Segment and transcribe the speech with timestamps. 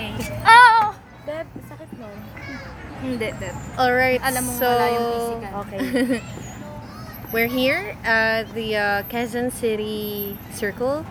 [0.00, 0.12] eh.
[0.48, 0.96] Oh!
[1.28, 2.18] Beb, sakit nun.
[3.04, 3.56] Hindi, Beb.
[3.76, 5.52] Alright, Alam mo so wala yung physical.
[5.64, 5.78] Okay.
[7.32, 11.04] we're here at the uh, Quezon City Circle.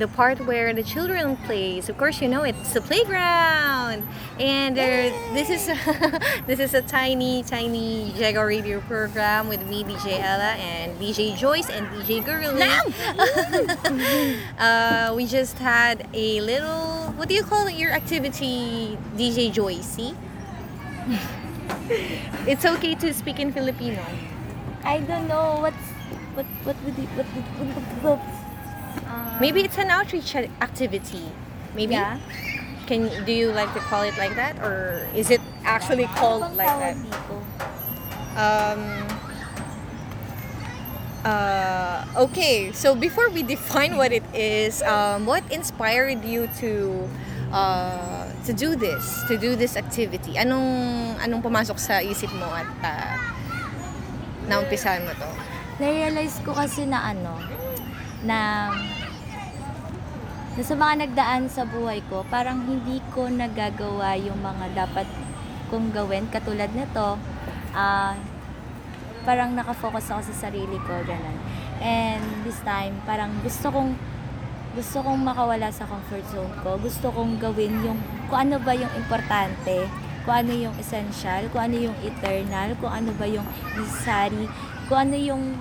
[0.00, 1.90] The part where the children plays.
[1.90, 2.56] Of course, you know it.
[2.56, 4.08] It's the playground,
[4.40, 5.66] and uh, this is
[6.48, 11.68] this is a tiny, tiny Jago review program with me, DJ Ella, and DJ Joyce
[11.68, 12.64] and DJ Girly.
[14.58, 17.12] uh, we just had a little.
[17.20, 17.76] What do you call it?
[17.76, 20.16] Your activity, DJ Joycey?
[22.48, 24.00] it's okay to speak in Filipino.
[24.82, 25.84] I don't know what's
[26.32, 28.39] what what would it, what, what, what, what
[29.40, 31.24] Maybe it's an outreach activity.
[31.74, 31.94] Maybe.
[31.94, 32.18] Yeah.
[32.86, 36.66] Can do you like to call it like that, or is it actually called like
[36.66, 36.96] that?
[36.98, 37.36] dito?
[38.34, 38.82] Um.
[41.20, 47.04] Uh, okay, so before we define what it is, um, what inspired you to
[47.52, 50.40] uh, to do this, to do this activity?
[50.40, 53.14] Anong anong pumasok sa isip mo at uh,
[54.48, 55.28] naumpisahan mo to?
[55.76, 57.36] Na-realize ko kasi na ano,
[58.24, 58.68] na,
[60.56, 65.08] na sa mga nagdaan sa buhay ko, parang hindi ko nagagawa yung mga dapat
[65.72, 66.28] kong gawin.
[66.28, 67.16] Katulad nito,
[67.72, 68.14] ah,
[69.24, 71.38] parang nakafocus ako sa sarili ko, ganun.
[71.80, 73.96] And this time, parang gusto kong
[74.70, 76.78] gusto kong makawala sa comfort zone ko.
[76.78, 77.98] Gusto kong gawin yung
[78.30, 79.90] kung ano ba yung importante,
[80.22, 83.42] kung ano yung essential, kung ano yung eternal, kung ano ba yung
[83.74, 84.46] necessary,
[84.86, 85.58] kung ano yung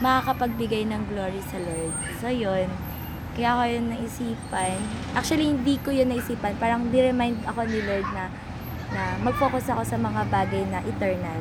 [0.00, 1.94] makakapagbigay ng glory sa Lord.
[2.20, 2.68] So, yun.
[3.36, 4.78] Kaya ako yun naisipan.
[5.12, 6.56] Actually, hindi ko yun naisipan.
[6.56, 8.32] Parang di-remind ako ni Lord na
[8.92, 11.40] na mag-focus ako sa mga bagay na eternal.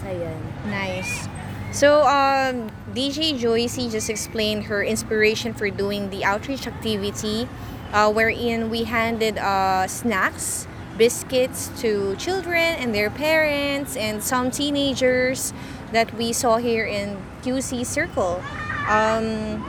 [0.00, 0.40] So, yun.
[0.70, 1.28] Nice.
[1.76, 7.48] So, um, DJ Joycey just explained her inspiration for doing the outreach activity,
[7.92, 10.66] uh, wherein we handed uh, snacks,
[10.96, 15.52] biscuits to children and their parents, and some teenagers
[15.92, 18.42] that we saw here in QC Circle.
[18.90, 19.62] Um,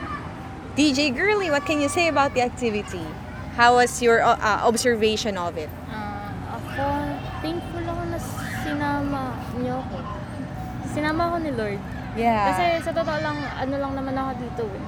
[0.73, 3.05] DJ Girly, what can you say about the activity?
[3.53, 5.69] How was your uh, uh, observation of it?
[5.93, 6.85] Ah, ako,
[7.45, 8.17] thankful ako na
[8.65, 9.21] sinama
[9.61, 9.97] niyo ako.
[10.89, 11.81] Sinama ako ni Lord.
[12.17, 12.49] Yeah.
[12.49, 14.85] Kasi sa totoo lang, ano lang naman ako dito eh.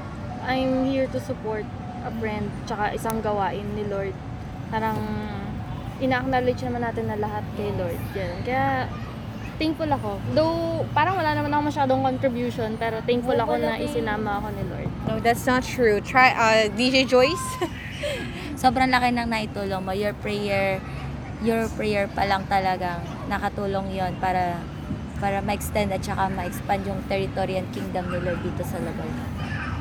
[0.49, 1.69] I'm here to support
[2.01, 4.17] a friend, tsaka isang gawain ni Lord.
[4.73, 4.97] Parang,
[6.01, 8.01] ina-acknowledge naman natin na lahat kay Lord.
[8.17, 8.37] Yan.
[8.41, 8.89] Kaya,
[9.59, 10.17] thankful ako.
[10.31, 14.89] Though, parang wala naman ako masyadong contribution, pero thankful ako na isinama ako ni Lord.
[15.05, 15.99] no, that's not true.
[15.99, 17.47] Try uh, DJ Joyce.
[18.59, 19.95] sobrang laki ng naitulong mo.
[19.95, 20.83] Your prayer,
[21.39, 22.99] your prayer pa lang talagang
[23.31, 24.59] nakatulong yon para
[25.19, 29.07] para ma-extend at saka ma-expand yung territory and kingdom ni Lord dito sa lugar.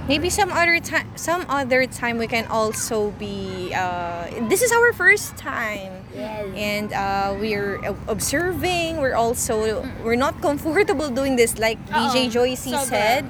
[0.08, 3.68] Maybe some other time, some other time we can also be.
[3.74, 6.46] Uh, this is our first time, Yes.
[6.56, 8.96] and uh, we're observing.
[8.98, 12.88] We're also we're not comfortable doing this, like DJ Oo, Joycey sobra.
[12.88, 13.22] said.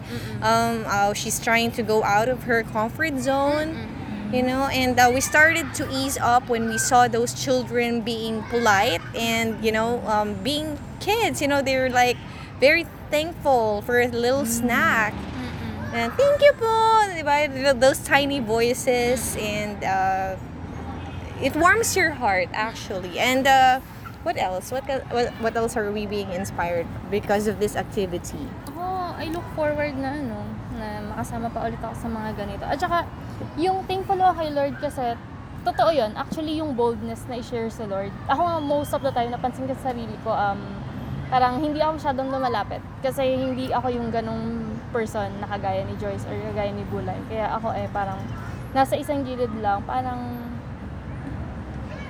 [0.43, 3.77] Um, uh, she's trying to go out of her comfort zone.
[4.29, 8.43] You know, and uh, we started to ease up when we saw those children being
[8.53, 11.41] polite and you know um, being kids.
[11.41, 12.17] You know, they were like
[12.61, 15.15] very thankful for a little snack.
[15.97, 17.49] And thank you po, di ba?
[17.73, 20.37] Those tiny voices and uh,
[21.43, 23.19] it warms your heart actually.
[23.19, 23.81] And uh,
[24.23, 24.71] what else?
[24.71, 28.51] What, what what else are we being inspired because of this activity?
[28.71, 30.43] Ako, I look forward na ano,
[30.79, 32.65] na makasama pa ulit ako sa mga ganito.
[32.67, 33.07] At saka,
[33.59, 35.15] yung thankful ako kay Lord kasi,
[35.67, 38.15] totoo yun, actually yung boldness na i-share sa Lord.
[38.31, 40.59] Ako most of the time, napansin ko sa sarili ko, um,
[41.29, 42.83] parang hindi ako masyadong lumalapit.
[43.03, 47.19] Kasi hindi ako yung ganong person na kagaya ni Joyce or kagaya ni Bulay.
[47.29, 48.17] Kaya ako eh, parang
[48.73, 50.48] nasa isang gilid lang, parang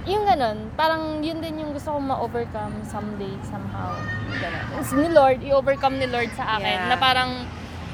[0.09, 3.93] yung ganun, parang yun din yung gusto kong ma-overcome someday, somehow.
[4.33, 4.65] Ganun.
[4.97, 6.89] Ni Lord, i-overcome ni Lord sa akin.
[6.89, 6.91] Yeah.
[6.91, 7.45] Na parang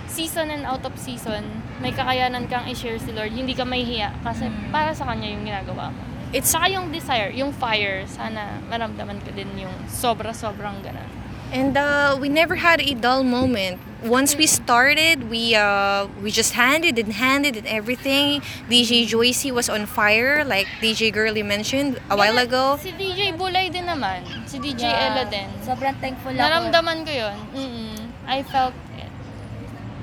[0.06, 1.42] season and out of season,
[1.82, 3.34] may kakayanan kang i-share si Lord.
[3.34, 6.02] Hindi ka mahihiya kasi para sa Kanya yung ginagawa mo.
[6.34, 11.24] It's Saka yung desire, yung fire, sana maramdaman ko din yung sobra-sobrang ganun.
[11.55, 13.79] And uh, we never had a dull moment.
[14.05, 18.43] Once we started, we uh, we just handed and handed and everything.
[18.69, 22.77] DJ Joycey was on fire, like DJ Girly mentioned a while ago.
[22.77, 24.27] Si DJ Bulay din naman.
[24.45, 25.09] Si DJ Yeah.
[25.09, 25.49] Ella din.
[25.65, 26.43] Sobrang thankful ako.
[26.43, 27.37] Naramdaman ko yun.
[27.56, 27.97] Mm-mm.
[28.29, 29.09] I felt it.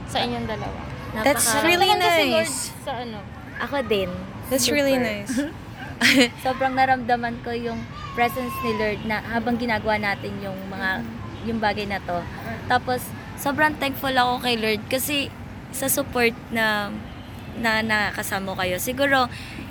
[0.10, 0.80] Sa inyong dalawa.
[1.22, 2.58] That's Napaka- really Naramdaman ko si Lord nice.
[2.82, 3.20] Sa ano.
[3.62, 4.10] Ako din.
[4.50, 4.76] That's Super.
[4.82, 5.30] really nice.
[6.46, 7.78] Sobrang naramdaman ko yung
[8.18, 11.06] presence ni Lord na habang ginagawa natin yung mga
[11.44, 12.18] yung bagay na to.
[12.66, 13.02] Tapos
[13.36, 15.28] sobrang thankful ako kay Lord kasi
[15.72, 16.92] sa support na
[17.54, 18.78] na nakasama kayo.
[18.78, 19.28] Siguro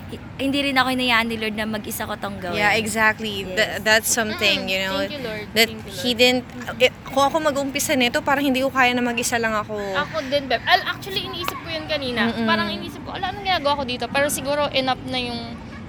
[0.07, 2.55] hi- hindi rin ako inayaan ni Lord na mag-isa ko tong gawin.
[2.55, 3.41] Yeah, exactly.
[3.41, 3.55] Yes.
[3.55, 5.01] Th- that's something, you know.
[5.01, 5.45] Thank you, Lord.
[5.51, 5.97] That Thank you, Lord.
[5.97, 6.45] he didn't,
[6.77, 9.73] eh, kung ako mag-umpisa nito, parang hindi ko kaya na mag-isa lang ako.
[9.77, 10.61] Ako din, Beb.
[10.63, 12.29] Al- Actually, iniisip ko yun kanina.
[12.29, 12.45] Mm-mm.
[12.45, 14.05] Parang iniisip ko, ala, anong ginagawa ko dito?
[14.07, 15.41] Pero siguro enough na yung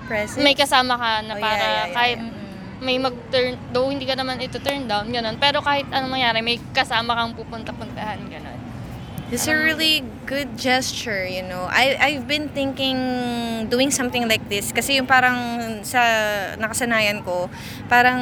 [0.03, 0.41] Present.
[0.41, 2.19] may kasama ka na Oh, yeah, para yeah, yeah, kahit.
[2.83, 5.39] May mag-turn, though hindi ka naman ito turn down, ganun.
[5.39, 8.59] Pero kahit anong mangyari, may kasama kang pupunta-puntahan, ganun.
[9.33, 11.65] It's a really good gesture, you know.
[11.65, 13.01] I I've been thinking
[13.73, 16.05] doing something like this kasi yung parang sa
[16.61, 17.49] nakasanayan ko,
[17.89, 18.21] parang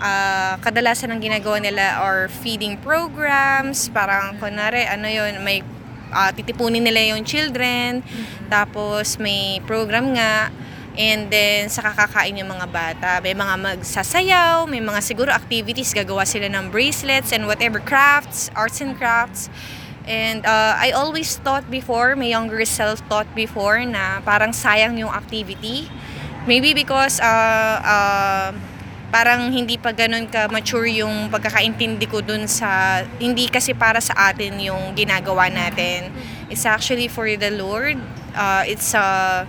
[0.00, 5.60] ah, kadalasan ang ginagawa nila are feeding programs, parang kunwari ano yun, may
[6.08, 8.00] ah, titipunin nila yung children,
[8.48, 10.48] tapos may program nga,
[10.96, 13.10] And then, sa kakakain yung mga bata.
[13.20, 18.80] May mga magsasayaw, may mga siguro activities, gagawa sila ng bracelets and whatever crafts, arts
[18.80, 19.52] and crafts.
[20.08, 25.12] And uh, I always thought before, my younger self thought before na parang sayang yung
[25.12, 25.92] activity.
[26.48, 28.48] Maybe because uh, uh,
[29.10, 34.30] parang hindi pa ganun ka mature yung pagkakaintindi ko dun sa hindi kasi para sa
[34.30, 36.14] atin yung ginagawa natin.
[36.46, 37.98] It's actually for the Lord.
[38.30, 39.42] Uh, it's uh,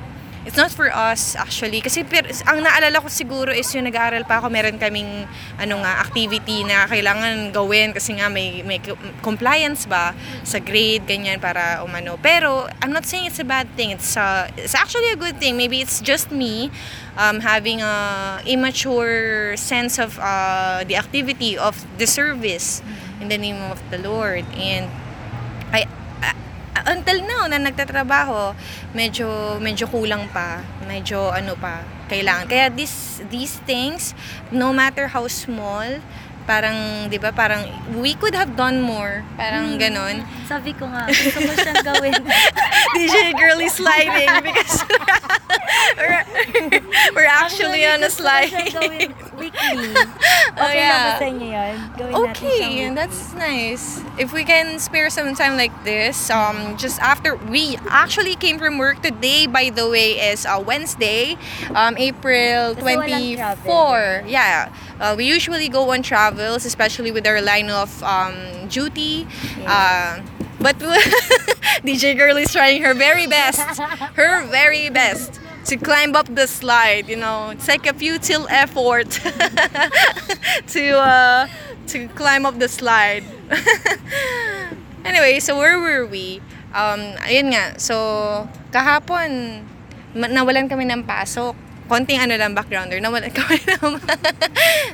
[0.48, 1.84] It's not for us actually.
[1.84, 5.28] Kasi pero, ang naalala ko siguro is yung nag-aaral pa ako meron kaming
[5.60, 10.16] ano nga activity na kailangan gawin kasi nga may may co- compliance ba
[10.48, 12.16] sa grade ganyan para umano.
[12.24, 13.92] Pero I'm not saying it's a bad thing.
[13.92, 15.60] It's uh, it's actually a good thing.
[15.60, 16.72] Maybe it's just me
[17.20, 22.80] um, having a immature sense of uh, the activity of the service
[23.20, 24.48] in the name of the Lord.
[24.56, 24.88] And
[25.76, 25.92] I
[26.88, 28.56] until now na nagtatrabaho,
[28.96, 32.48] medyo medyo kulang pa, medyo ano pa, kailangan.
[32.48, 34.16] Kaya this these things,
[34.50, 36.00] no matter how small,
[36.48, 37.68] parang 'di ba, parang
[38.00, 40.24] we could have done more, parang ganon.
[40.48, 42.16] Sabi ko nga, gusto ko siyang gawin.
[42.96, 44.80] DJ girl is sliding because
[46.00, 46.24] we're,
[47.16, 48.52] we're actually on a slide.
[49.38, 49.94] weekly.
[50.58, 51.22] Oh, Okay yeah.
[51.22, 51.76] sa inyo yun?
[51.94, 54.02] Gawin Okay, that's nice.
[54.18, 58.82] If we can spare some time like this, um, just after we actually came from
[58.82, 61.38] work today, by the way, is uh, Wednesday,
[61.78, 63.62] um, April Kasi walang twenty travel.
[63.70, 64.26] four.
[64.26, 69.28] Yeah, uh, we usually go on travels, especially with our line of um, duty.
[69.66, 70.22] Uh,
[70.60, 70.78] but
[71.86, 73.80] DJ Girl is trying her very best,
[74.16, 77.08] her very best to climb up the slide.
[77.08, 79.10] You know, it's like a futile effort
[80.68, 81.48] to uh,
[81.88, 83.24] to climb up the slide.
[85.06, 86.42] anyway, so where were we?
[86.74, 89.62] Um, ayun nga, so kahapon
[90.16, 91.67] nawalan kami ng pasok.
[91.88, 93.96] Konting ano lang backgrounder, nawalan kami ng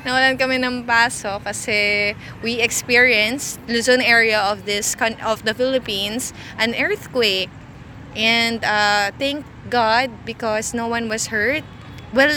[0.05, 2.13] nawalan kami ng pasok kasi
[2.45, 4.93] we experienced Luzon area of this
[5.25, 7.49] of the Philippines an earthquake
[8.13, 9.41] and uh, thank
[9.73, 11.65] God because no one was hurt.
[12.13, 12.29] Well,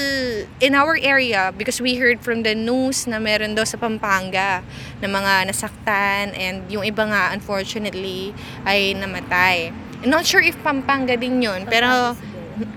[0.56, 4.64] in our area, because we heard from the news na meron daw sa Pampanga
[5.04, 8.32] na mga nasaktan and yung iba nga, unfortunately,
[8.64, 9.68] ay namatay.
[10.00, 12.16] I'm not sure if Pampanga din yun, pero...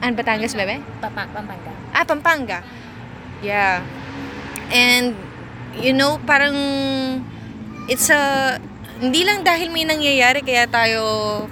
[0.03, 0.83] Ano, Batangas, bebe?
[0.99, 1.71] Papa, Pampanga.
[1.95, 2.59] Ah, Pampanga.
[3.39, 3.83] Yeah.
[4.75, 5.15] And,
[5.79, 6.57] you know, parang,
[7.87, 8.59] it's a,
[8.99, 11.03] hindi lang dahil may nangyayari kaya tayo,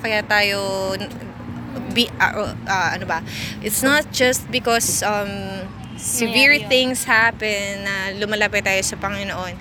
[0.03, 0.91] kaya tayo,
[1.95, 3.23] be, ah, ah, ano ba,
[3.63, 5.63] it's not just because um,
[5.95, 6.67] severe yun.
[6.67, 9.55] things happen na lumalapit tayo sa Panginoon.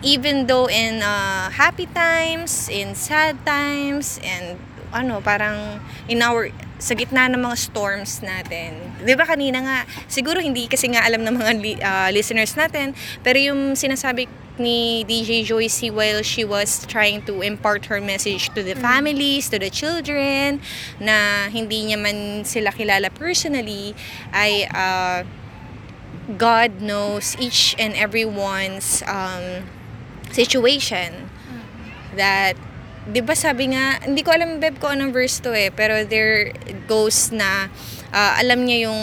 [0.00, 4.56] Even though in uh, happy times, in sad times, and
[4.92, 6.48] ano, parang in our,
[6.80, 8.74] sa gitna ng mga storms natin.
[9.04, 12.96] Di ba kanina nga, siguro hindi kasi nga alam ng mga li- ah, listeners natin,
[13.20, 14.26] pero yung sinasabi
[14.60, 19.56] ni DJ Joycey while she was trying to impart her message to the families, to
[19.56, 20.60] the children,
[21.00, 23.92] na hindi niya man sila kilala personally,
[24.32, 25.24] ay ah,
[26.30, 29.66] God knows each and everyone's um,
[30.30, 31.30] situation.
[32.14, 32.54] That,
[33.08, 36.52] di ba sabi nga, hindi ko alam Beb ko anong verse to eh, pero there
[36.84, 37.72] goes na
[38.12, 39.02] ah, alam niya yung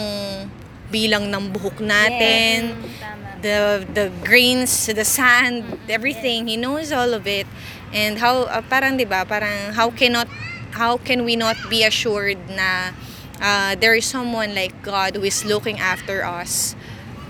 [0.88, 3.42] bilang ng buhok natin, Tama.
[3.44, 6.48] the the grains, the sand, everything.
[6.48, 7.46] He knows all of it.
[7.92, 9.24] And how uh, parang 'di ba?
[9.28, 10.28] Parang how cannot
[10.72, 12.92] how can we not be assured na
[13.40, 16.76] uh, there is someone like God who is looking after us.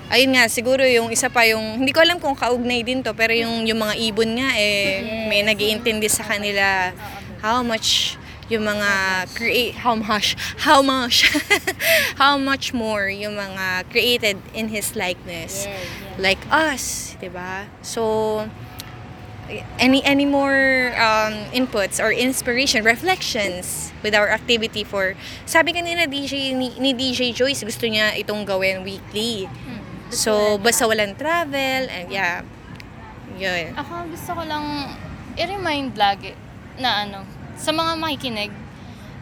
[0.08, 3.36] Ayun nga, siguro yung isa pa yung, hindi ko alam kung kaugnay din to, pero
[3.36, 6.92] yung, yung mga ibon nga eh, may nagiintindi sa kanila.
[7.44, 8.16] How much
[8.48, 8.90] yung mga
[9.36, 10.32] create how much
[10.64, 11.28] how much
[12.22, 15.68] how much more yung mga created in his likeness.
[15.68, 16.16] Yes, yes.
[16.16, 17.68] like us 'di ba?
[17.84, 18.48] So
[19.80, 25.16] any any more um, inputs or inspiration, reflections with our activity for
[25.48, 29.48] sabi kanina DJ ni, ni DJ Joyce gusto niya itong gawin weekly.
[30.08, 32.42] So basta walang travel and yeah.
[33.38, 33.76] Yun.
[33.78, 34.90] Ako gusto ko lang
[35.38, 36.34] i-remind lagi
[36.78, 37.22] na ano,
[37.54, 38.50] sa mga makikinig,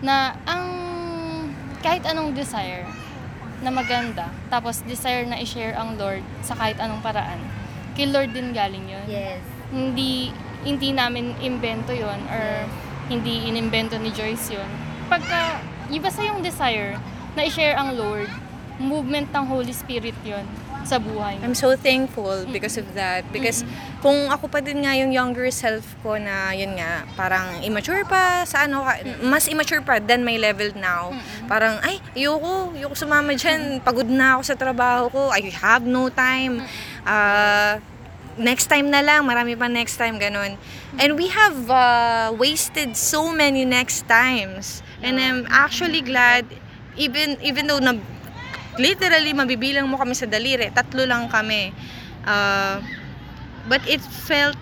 [0.00, 0.66] na ang
[1.80, 2.84] kahit anong desire
[3.64, 7.40] na maganda, tapos desire na i-share ang Lord sa kahit anong paraan,
[7.96, 9.06] kay Lord din galing yun.
[9.08, 9.40] Yes.
[9.72, 10.32] Hindi,
[10.64, 12.68] hindi namin invento yon or
[13.08, 14.70] hindi inimbento ni Joyce yun.
[15.08, 17.00] Pagka, yung basta yung desire
[17.32, 18.28] na i-share ang Lord,
[18.76, 20.44] movement ng Holy Spirit yon
[20.86, 21.42] sa buhay.
[21.42, 23.26] I'm so thankful because of that.
[23.34, 23.66] Because
[23.98, 28.46] kung ako pa din nga yung younger self ko na yun nga, parang immature pa
[28.46, 31.10] sa ano, ka- mas immature pa than my level now.
[31.50, 33.82] Parang, ay, ayoko, ayoko sumama dyan.
[33.82, 35.22] Pagod na ako sa trabaho ko.
[35.34, 36.62] I have no time.
[37.02, 37.82] Uh,
[38.38, 40.54] next time na lang, marami pa next time, ganun.
[41.02, 44.86] And we have uh, wasted so many next times.
[45.02, 46.48] And I'm actually glad,
[46.96, 48.00] even even though na,
[48.78, 51.72] literally mabibilang mo kami sa daliri, tatlo lang kami.
[52.26, 52.82] Uh,
[53.68, 54.56] but it felt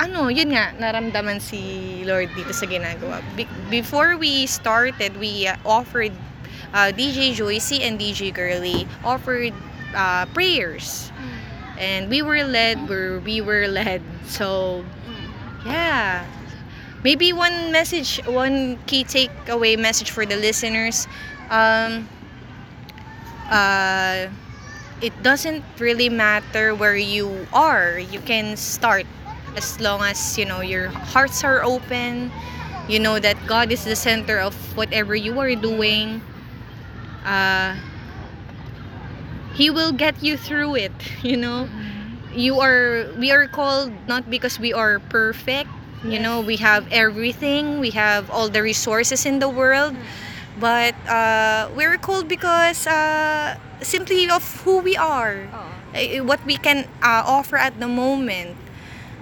[0.00, 3.20] ano, yun nga, naramdaman si Lord dito sa ginagawa.
[3.36, 6.12] Be- before we started, we uh, offered
[6.72, 9.52] uh, DJ Joycey and DJ Girly offered
[9.94, 11.12] uh, prayers.
[11.76, 14.02] And we were led where we were led.
[14.26, 14.84] So,
[15.66, 16.24] yeah.
[17.02, 21.08] Maybe one message, one key takeaway message for the listeners.
[21.50, 22.08] Um,
[23.52, 24.28] uh,
[25.02, 27.98] it doesn't really matter where you are.
[27.98, 29.06] You can start
[29.56, 32.32] as long as you know your hearts are open.
[32.88, 36.22] You know that God is the center of whatever you are doing.
[37.24, 37.76] Uh,
[39.54, 40.92] he will get you through it.
[41.22, 41.68] You know,
[42.34, 43.06] you are.
[43.18, 45.70] We are called not because we are perfect.
[46.04, 47.78] You know, we have everything.
[47.78, 49.94] We have all the resources in the world
[50.58, 55.48] but uh, we're called because uh, simply of who we are.
[55.94, 58.56] Eh, what we can uh, offer at the moment.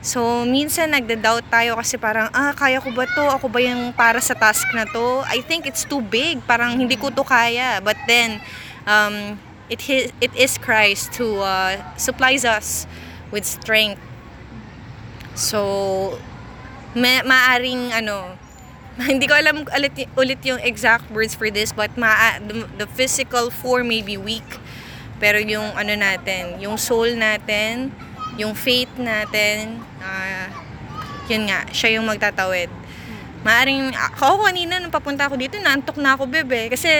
[0.00, 3.24] So minsan nagda-doubt tayo kasi parang ah kaya ko ba to?
[3.36, 5.20] Ako ba yung para sa task na to?
[5.28, 6.40] I think it's too big.
[6.48, 7.84] Parang hindi ko to kaya.
[7.84, 8.40] But then
[8.88, 9.36] um,
[9.68, 9.84] it,
[10.22, 12.88] it is Christ who uh, supplies us
[13.28, 14.00] with strength.
[15.36, 16.16] So
[16.96, 18.39] ma- maaring ano
[19.10, 23.48] hindi ko alam ulit, ulit yung exact words for this but ma the, the physical
[23.48, 24.46] form may be weak
[25.20, 27.88] pero yung ano natin yung soul natin
[28.36, 30.48] yung faith natin ah,
[31.28, 32.68] yun nga siya yung magtatawid
[33.40, 36.68] Maaring, ako kanina nung papunta ako dito, naantok na ako, bebe.
[36.68, 36.92] Kasi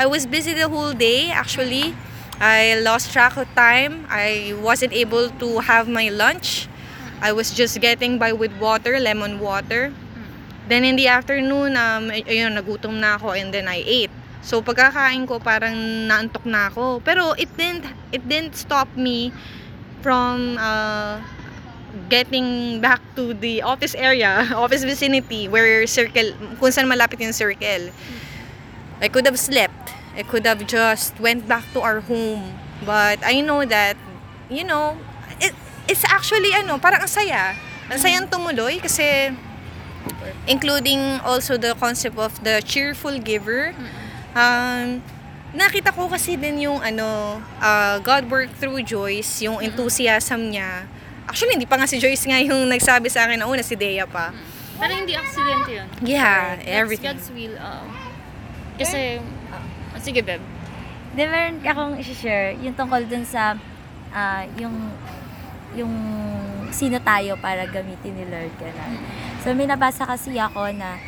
[0.00, 1.92] I was busy the whole day, actually.
[2.40, 4.08] I lost track of time.
[4.08, 6.64] I wasn't able to have my lunch.
[7.20, 9.92] I was just getting by with water, lemon water.
[10.66, 14.14] Then in the afternoon, um, ay- ayun, nagutom na ako and then I ate.
[14.42, 15.74] So pagkakain ko parang
[16.06, 17.02] naantok na ako.
[17.02, 19.30] Pero it didn't it didn't stop me
[20.02, 21.18] from uh,
[22.10, 27.90] getting back to the office area, office vicinity where circle kung saan malapit yung circle.
[29.02, 29.94] I could have slept.
[30.16, 32.54] I could have just went back to our home.
[32.86, 33.98] But I know that
[34.50, 34.98] you know,
[35.40, 35.54] it,
[35.90, 37.54] it's actually ano, parang ang saya.
[37.90, 39.30] Ang sayang tumuloy kasi
[40.46, 43.74] including also the concept of the cheerful giver.
[44.34, 45.02] Um,
[45.54, 50.86] nakita ko kasi din yung ano, uh, God work through Joyce, yung enthusiasm niya.
[51.26, 54.06] Actually, hindi pa nga si Joyce nga yung nagsabi sa akin na una, si Dea
[54.06, 54.30] pa.
[54.76, 55.86] Pero hindi accident yun.
[56.04, 57.16] Yeah, That's everything.
[57.16, 57.56] God's will.
[57.56, 57.84] oo.
[58.76, 59.18] kasi,
[59.50, 60.44] ah, sige, Beb.
[61.16, 63.56] Di meron akong i-share yung tungkol dun sa
[64.12, 64.92] ah, yung
[65.72, 65.92] yung
[66.70, 68.86] sino tayo para gamitin ni Lord na.
[69.42, 70.98] So may nabasa kasi ako na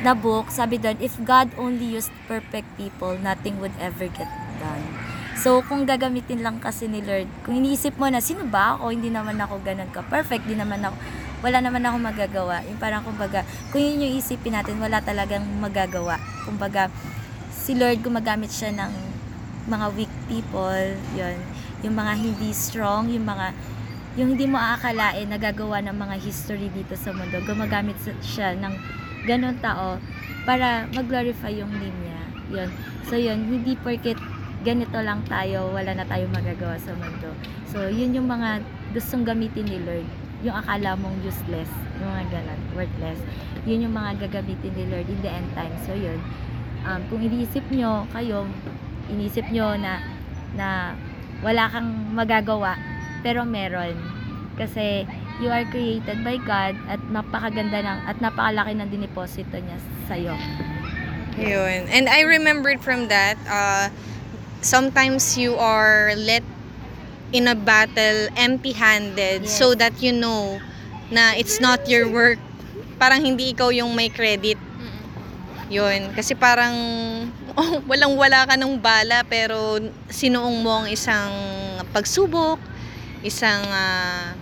[0.00, 4.84] na book, sabi doon, if God only used perfect people, nothing would ever get done.
[5.34, 8.94] So, kung gagamitin lang kasi ni Lord, kung iniisip mo na, sino ba ako?
[8.94, 10.00] Hindi naman ako ganun ka.
[10.06, 10.96] Perfect, di naman ako,
[11.44, 12.64] wala naman ako magagawa.
[12.64, 16.16] Yung parang, kumbaga, kung yun yung isipin natin, wala talagang magagawa.
[16.48, 16.88] Kumbaga,
[17.52, 18.92] si Lord gumagamit siya ng
[19.68, 21.36] mga weak people, yon
[21.84, 23.52] yung mga hindi strong, yung mga
[24.14, 27.42] yung hindi mo aakalain nagagawa ng mga history dito sa mundo.
[27.42, 28.74] Gumagamit siya ng
[29.26, 29.98] ganun tao
[30.46, 32.20] para mag-glorify yung niya.
[32.54, 32.70] Yun.
[33.10, 34.20] So yun, hindi porket
[34.64, 37.34] ganito lang tayo, wala na tayong magagawa sa mundo.
[37.68, 40.08] So yun yung mga gustong gamitin ni Lord.
[40.46, 41.68] Yung akala mong useless,
[42.00, 43.20] yung mga ganun, worthless.
[43.66, 45.74] Yun yung mga gagamitin ni Lord in the end time.
[45.84, 46.22] So yun,
[46.86, 48.48] um, kung iniisip nyo, kayo,
[49.10, 50.00] iniisip nyo na,
[50.54, 50.96] na
[51.44, 52.78] wala kang magagawa,
[53.24, 53.96] pero meron.
[54.54, 55.08] Kasi
[55.42, 60.36] you are created by God at napakaganda ng at napakalaki ng diniposito niya sa'yo.
[61.34, 61.90] Yun.
[61.90, 63.90] And I remembered from that, uh,
[64.62, 66.46] sometimes you are let
[67.34, 69.50] in a battle empty-handed Yes.
[69.50, 70.62] so that you know
[71.10, 72.38] na it's not your work.
[73.02, 74.60] Parang hindi ikaw yung may credit.
[75.66, 76.14] Yun.
[76.14, 76.76] Kasi parang
[77.58, 81.34] oh, walang-wala ka ng bala pero sinuong mo ang isang
[81.90, 82.62] pagsubok,
[83.24, 84.36] isang ah,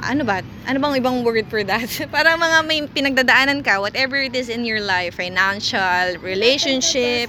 [0.00, 0.40] ano ba?
[0.64, 1.88] Ano bang ibang word for that?
[2.14, 7.28] Parang mga may pinagdadaanan ka, whatever it is in your life, financial, relationship,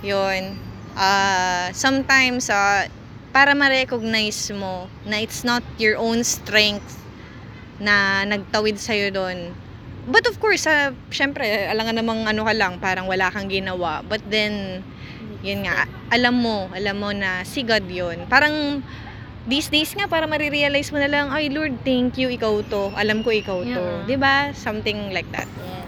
[0.00, 0.56] yun.
[0.94, 2.86] Ah, sometimes, ah,
[3.30, 6.98] para ma-recognize mo na it's not your own strength
[7.78, 9.54] na nagtawid sa'yo doon.
[10.10, 14.02] But of course, ah, syempre, alam nga namang ano ka lang, parang wala kang ginawa.
[14.02, 14.82] But then,
[15.40, 18.26] yun nga, alam mo, alam mo na si God yun.
[18.26, 18.82] Parang,
[19.48, 22.92] these days nga, para marirealize mo na lang, ay Lord, thank you, ikaw to.
[22.96, 23.84] Alam ko ikaw to.
[23.84, 24.04] Yeah.
[24.04, 25.48] 'Di ba Something like that.
[25.60, 25.80] Yes.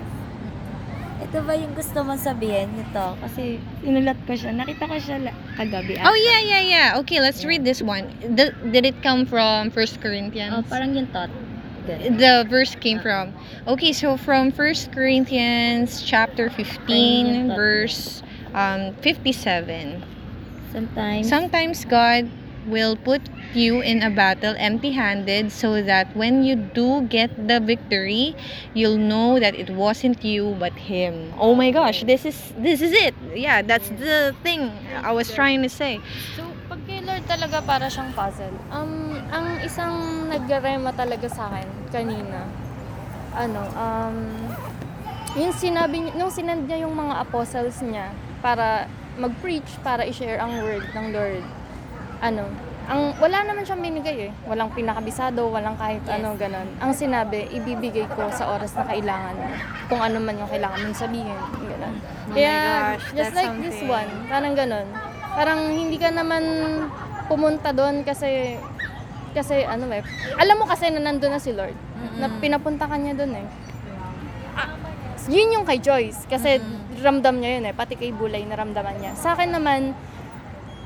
[1.32, 3.06] Ito ba yung gusto mong sabihin ito?
[3.25, 3.56] Kasi
[3.87, 4.52] inulat ko siya.
[4.52, 5.97] Nakita ko siya la- kagabi.
[6.04, 6.88] Oh, yeah, yeah, yeah.
[7.00, 8.11] Okay, let's read this one.
[8.21, 10.52] The, did it come from First Corinthians?
[10.52, 11.32] Oh, parang yung thought.
[11.87, 12.18] Good.
[12.18, 13.35] the verse came from.
[13.66, 18.23] Okay, so from First Corinthians chapter 15, verse
[18.54, 20.04] um, 57.
[20.71, 22.28] Sometimes, Sometimes God
[22.66, 23.21] will put
[23.54, 28.35] you in a battle empty-handed so that when you do get the victory,
[28.75, 31.33] you'll know that it wasn't you but him.
[31.38, 33.14] Oh my gosh, this is this is it.
[33.35, 36.00] Yeah, that's the thing I was trying to say.
[36.37, 38.57] So, pag kay Lord talaga para siyang puzzle.
[38.73, 42.49] Um, ang isang nagrema talaga sa akin kanina,
[43.37, 44.16] ano, um,
[45.37, 48.12] yung sinabi nung sinend niya yung mga apostles niya
[48.45, 51.45] para mag-preach, para i-share ang word ng Lord.
[52.23, 52.47] Ano,
[52.87, 54.33] ang wala naman siyang binigay eh.
[54.47, 56.67] Walang pinakabisado, walang kahit ano ganon.
[56.79, 59.35] Ang sinabi, ibibigay ko sa oras na kailangan.
[59.91, 61.35] Kung ano man yung kailangan mong sabihin.
[61.67, 61.95] Ganon.
[61.99, 62.55] Oh Kaya,
[62.95, 63.91] gosh, just like this something.
[63.91, 64.87] one, parang ganon.
[65.35, 66.43] Parang hindi ka naman
[67.26, 68.59] pumunta doon kasi
[69.33, 70.05] kasi ano eh,
[70.37, 71.75] alam mo kasi na nandun na si Lord.
[72.21, 73.47] Na pinapunta ka niya doon eh.
[74.52, 74.69] Ah,
[75.26, 76.28] yun yung kay Joyce.
[76.28, 76.61] Kasi
[77.00, 77.75] ramdam niya yun eh.
[77.75, 79.17] Pati kay Bulay naramdaman niya.
[79.17, 79.97] Sa akin naman,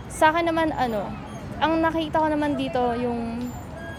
[0.06, 1.25] sa akin naman ano,
[1.60, 3.40] ang nakita ko naman dito yung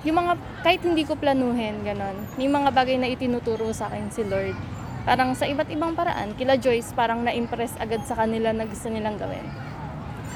[0.06, 2.15] yung mga kahit hindi ko planuhin ganon.
[2.38, 4.56] May mga bagay na itinuturo sa akin si Lord.
[5.04, 9.15] Parang sa iba't ibang paraan, kila Joyce parang na-impress agad sa kanila na gusto nilang
[9.15, 9.43] gawin.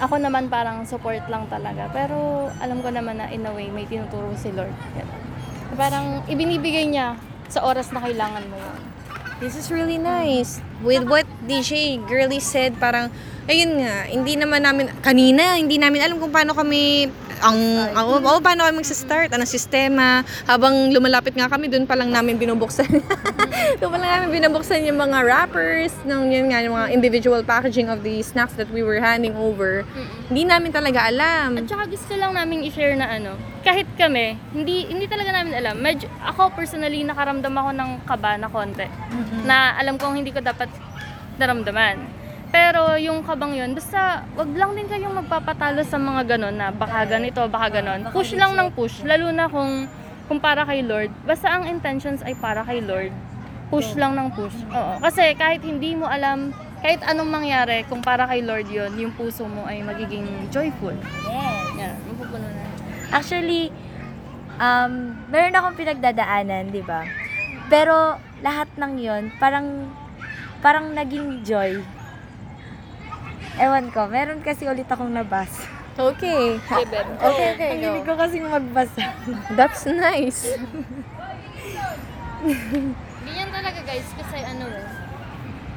[0.02, 1.88] Ako naman parang support lang talaga.
[1.94, 4.74] Pero alam ko naman na in a way may tinuturo si Lord.
[4.98, 5.22] Ganon.
[5.78, 7.16] Parang ibinibigay niya
[7.48, 8.91] sa oras na kailangan mo yun.
[9.42, 10.62] This is really nice.
[10.86, 13.10] With what DJ Girly said, parang,
[13.50, 17.10] ayun nga, hindi naman namin, kanina, hindi namin alam kung paano kami,
[17.42, 17.58] ang,
[17.98, 20.22] ang oh, paano kami magsa-start, anong sistema.
[20.46, 22.88] Habang lumalapit nga kami, doon pa lang namin binubuksan.
[23.82, 27.90] doon pa lang namin binubuksan yung mga wrappers, ng yun nga, yung mga individual packaging
[27.90, 29.82] of the snacks that we were handing over.
[30.30, 31.58] Hindi namin talaga alam.
[31.58, 33.34] At saka gusto lang namin i-share na ano,
[33.66, 35.76] kahit kami, hindi hindi talaga namin alam.
[35.82, 38.86] Medyo, ako personally, nakaramdam ako ng kaba na konti.
[39.44, 40.70] Na alam kong hindi ko dapat
[41.42, 42.21] naramdaman.
[42.52, 47.08] Pero yung kabang yun, basta wag lang din kayong magpapatalo sa mga ganon na baka
[47.08, 48.12] ganito, baka ganon.
[48.12, 49.88] Push lang ng push, lalo na kung,
[50.28, 51.16] kung para kay Lord.
[51.24, 53.16] Basta ang intentions ay para kay Lord.
[53.72, 54.68] Push lang ng push.
[54.68, 55.00] Oo.
[55.00, 56.52] Kasi kahit hindi mo alam,
[56.84, 60.92] kahit anong mangyari, kung para kay Lord yon yung puso mo ay magiging joyful.
[61.24, 61.80] yes.
[61.80, 62.68] Yan, mapupuno na.
[63.16, 63.72] Actually,
[64.60, 67.08] um, meron akong pinagdadaanan, di ba?
[67.72, 69.88] Pero lahat ng yon parang
[70.60, 71.80] parang naging joy.
[73.62, 75.69] Ewan ko, meron kasi ulit akong nabasa.
[75.93, 76.58] Okay.
[76.58, 77.06] Okay, Beb.
[77.13, 77.86] Okay, okay, Ang go.
[77.86, 79.04] hilig ko kasing magbasa.
[79.54, 80.39] That's nice.
[83.21, 84.88] Ganyan talaga guys, kasi ano eh.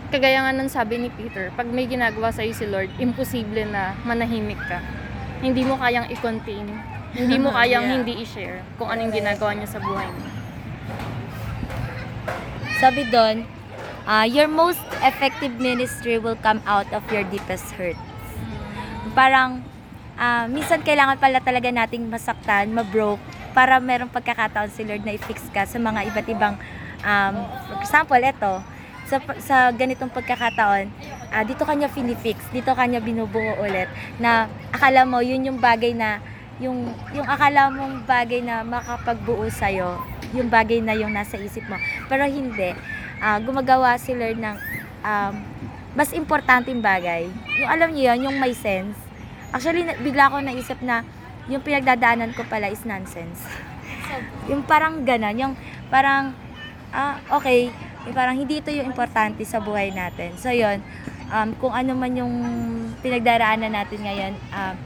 [0.08, 4.62] Kagaya nga ng sabi ni Peter, pag may ginagawa sa'yo si Lord, imposible na manahimik
[4.62, 4.78] ka.
[5.42, 6.64] Hindi mo kayang i-contain.
[7.12, 7.94] Hindi mo kayang Yeah.
[8.00, 10.24] hindi i-share kung anong ginagawa niya sa buhay mo.
[12.78, 13.44] Sabi doon,
[14.04, 17.96] ah, your most effective ministry will come out of your deepest hurt.
[19.16, 19.64] Parang,
[20.16, 23.20] ah, minsan kailangan pala talaga nating masaktan, mabroke,
[23.54, 26.54] para merong pagkakataon si Lord na i-fix ka sa mga iba't ibang,
[27.06, 27.34] um,
[27.70, 28.52] for example, eto,
[29.06, 30.90] sa, sa ganitong pagkakataon,
[31.30, 33.86] ah, dito kanya finifix, dito kanya binubuo ulit,
[34.18, 36.18] na akala mo, yun yung bagay na,
[36.58, 40.02] yung, yung akala mong bagay na makapagbuo sa'yo,
[40.34, 41.78] yung bagay na yung nasa isip mo.
[42.10, 42.74] Pero hindi.
[43.24, 44.56] Ah, gumagawa si Lord ng
[45.00, 45.34] um,
[45.96, 47.32] mas importanteng bagay.
[47.56, 49.00] Yung alam niyo yun, yung may sense.
[49.48, 51.00] Actually, bigla ko naisip na
[51.48, 53.40] yung pinagdadaanan ko pala is nonsense.
[54.52, 55.52] Yung parang ganon, yung
[55.88, 56.36] parang,
[56.92, 57.72] ah, okay,
[58.04, 60.36] yung parang hindi ito yung importante sa buhay natin.
[60.36, 60.84] So, yun,
[61.32, 62.32] um, kung ano man yung
[63.00, 64.76] pinagdaraanan natin ngayon, um,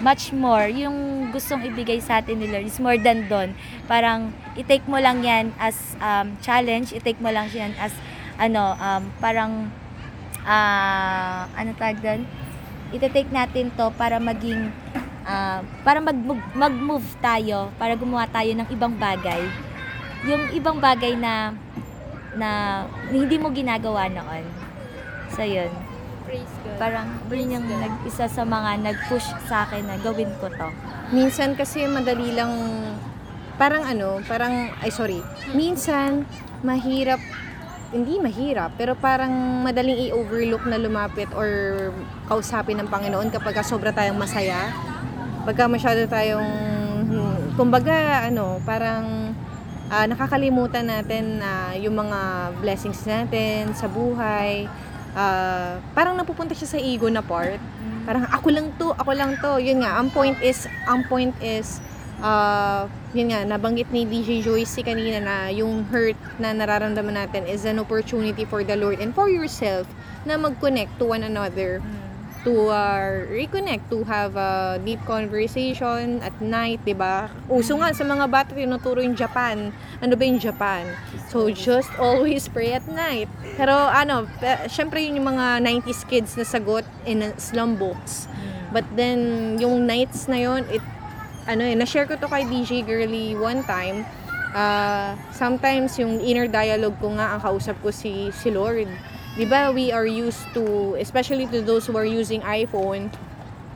[0.00, 3.52] much more, yung gustong ibigay sa atin ni Lord is more than doon.
[3.88, 7.92] Parang, i-take mo lang yan as um, challenge, i-take mo lang yan as,
[8.36, 9.68] ano, um, parang,
[10.44, 12.20] ah, ano tawag doon?
[12.94, 14.70] Iti-take natin to para maging,
[15.26, 19.42] ah, para mag-move, mag-move tayo, para gumawa tayo ng ibang bagay.
[20.26, 21.52] Yung ibang bagay na,
[22.36, 22.50] na
[23.08, 24.44] hindi mo ginagawa noon.
[25.32, 25.85] So, yun.
[26.26, 26.76] Praise God.
[26.82, 30.68] Parang, yun yung nag, isa sa mga nag-push sa akin na gawin ko to.
[31.14, 32.50] Minsan kasi madali lang,
[33.54, 35.22] parang ano, parang, ay sorry,
[35.54, 36.26] minsan
[36.66, 37.22] mahirap,
[37.94, 39.30] hindi mahirap, pero parang
[39.62, 41.48] madaling i-overlook na lumapit or
[42.26, 44.74] kausapin ng Panginoon kapag sobra tayong masaya.
[45.46, 46.50] Pagka masyado tayong,
[47.54, 49.30] kumbaga, ano, parang
[49.86, 54.66] ah, nakakalimutan natin na yung mga blessings natin sa buhay.
[55.16, 57.56] Ah, parang napupunta siya sa ego na part.
[58.04, 59.56] Parang ako lang to, ako lang to.
[59.56, 61.80] Yun nga, ang point is, ang point is,
[62.20, 62.84] uh,
[63.16, 67.80] yun nga, nabanggit ni DJ Joyce kanina na yung hurt na nararamdaman natin is an
[67.80, 69.88] opportunity for the Lord and for yourself
[70.28, 71.80] na mag-connect to one another
[72.46, 77.26] to uh, reconnect, to have a deep conversation at night, 'di ba?
[77.50, 79.74] Uso nga sa mga bata tinuturo yung Japan.
[79.98, 80.86] Ano ba yung Japan?
[81.26, 83.26] So just always pray at night.
[83.58, 84.30] Pero ano,
[84.70, 88.30] syempre yun yung mga 90s kids na sagot in slum books.
[88.70, 90.84] But then yung nights na yun, it
[91.50, 94.06] ano eh, na-share ko to kay DJ Girly one time.
[94.54, 98.86] Uh, sometimes yung inner dialogue ko nga ang kausap ko si si Lord.
[99.36, 103.12] 'Di ba we are used to especially to those who are using iPhone,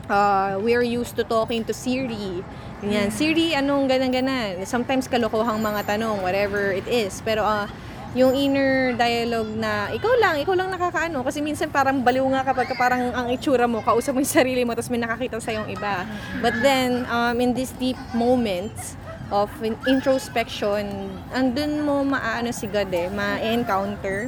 [0.09, 2.41] uh, we are used to talking to Siri.
[2.81, 4.65] Ganyan, Siri, anong ganan-ganan?
[4.65, 7.21] Sometimes kalokohang mga tanong, whatever it is.
[7.21, 7.69] Pero ah,
[8.17, 11.21] yung inner dialogue na ikaw lang, ikaw lang nakakaano.
[11.21, 14.73] Kasi minsan parang baliw nga kapag parang ang itsura mo, kausap mo yung sarili mo,
[14.73, 16.09] tapos may nakakita sa yung iba.
[16.41, 18.97] But then, um, in these deep moments
[19.29, 24.27] of in- introspection, andun mo maaano si God eh, ma-encounter.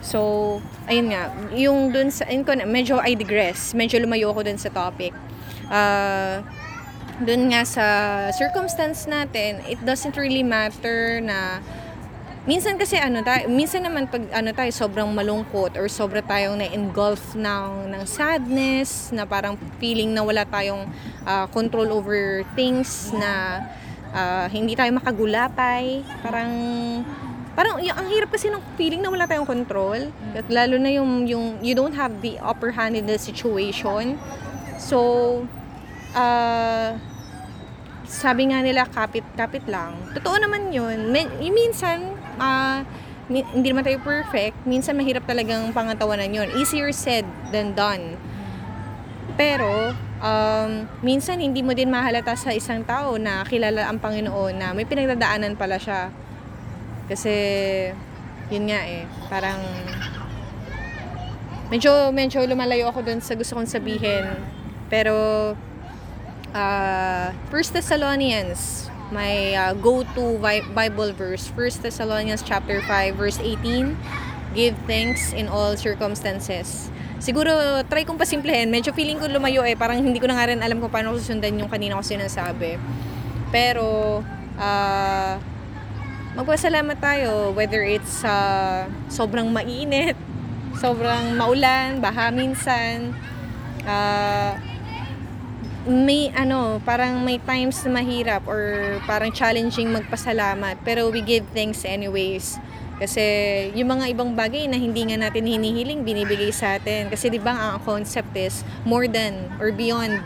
[0.00, 0.58] So,
[0.88, 4.72] ayun nga, yung dun sa, ayun ko medyo I digress, medyo lumayo ako dun sa
[4.72, 5.12] topic.
[5.68, 6.40] Uh,
[7.20, 7.86] dun nga sa
[8.32, 11.60] circumstance natin, it doesn't really matter na
[12.48, 17.36] minsan kasi ano tayo, minsan naman pag ano tayo sobrang malungkot or sobra tayong na-engulf
[17.36, 20.88] ng, ng sadness, na parang feeling na wala tayong
[21.28, 23.62] ah, control over things na
[24.16, 26.52] ah, hindi tayo makagulapay, parang
[27.60, 30.08] parang y- ang hirap kasi ng feeling na wala tayong control.
[30.32, 34.16] At lalo na yung yung you don't have the upper hand in the situation.
[34.80, 35.44] So
[36.16, 36.96] ah
[38.08, 39.92] sabi nga nila kapit kapit lang.
[40.16, 41.12] Totoo naman 'yun.
[41.12, 42.16] May, yung minsan
[43.28, 44.56] mi- hindi naman tayo perfect.
[44.64, 46.48] Minsan mahirap talagang pangatawanan 'yun.
[46.56, 48.16] Easier said than done.
[49.36, 49.92] Pero
[50.24, 54.88] um, minsan hindi mo din mahalata sa isang tao na kilala ang Panginoon na may
[54.88, 56.08] pinagdadaanan pala siya.
[57.10, 57.34] Kasi
[58.54, 59.58] yun nga eh, parang
[61.66, 64.30] medyo medyo lumalayo ako dun sa gusto kong sabihin.
[64.86, 65.14] Pero
[66.54, 73.98] uh, First Thessalonians, my uh, go-to Bi- Bible verse, First Thessalonians chapter 5 verse 18,
[74.54, 76.90] give thanks in all circumstances.
[77.20, 77.52] Siguro
[77.86, 78.72] try kong pasimplehin.
[78.72, 81.52] Medyo feeling ko lumayo eh, parang hindi ko na nga rin alam kung paano susundan
[81.58, 82.80] yung kanina ko sinasabi.
[83.52, 84.22] Pero
[84.56, 85.34] uh,
[86.34, 90.14] magpasalamat tayo whether it's uh, sobrang mainit,
[90.78, 93.10] sobrang maulan, baha minsan,
[93.82, 94.54] uh,
[95.88, 100.76] may ano, parang may times na mahirap or parang challenging magpasalamat.
[100.84, 102.60] Pero we give thanks anyways.
[103.00, 103.24] Kasi
[103.72, 107.08] yung mga ibang bagay na hindi nga natin hinihiling, binibigay sa atin.
[107.08, 110.20] Kasi di ba ang concept is more than or beyond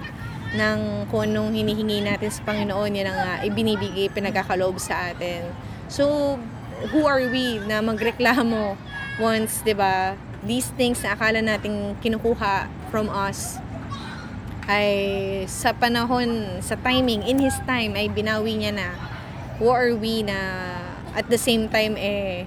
[0.59, 5.55] ng kung anong hinihingi natin sa Panginoon, yan ang uh, ibinibigay, pinagkakaloob sa atin.
[5.95, 6.35] So,
[6.91, 8.75] who are we na magreklamo
[9.23, 13.63] once, di ba, these things na akala nating kinukuha from us
[14.67, 14.91] ay
[15.47, 18.91] sa panahon, sa timing, in His time, ay binawi niya na.
[19.63, 20.35] Who are we na
[21.15, 22.43] at the same time, eh,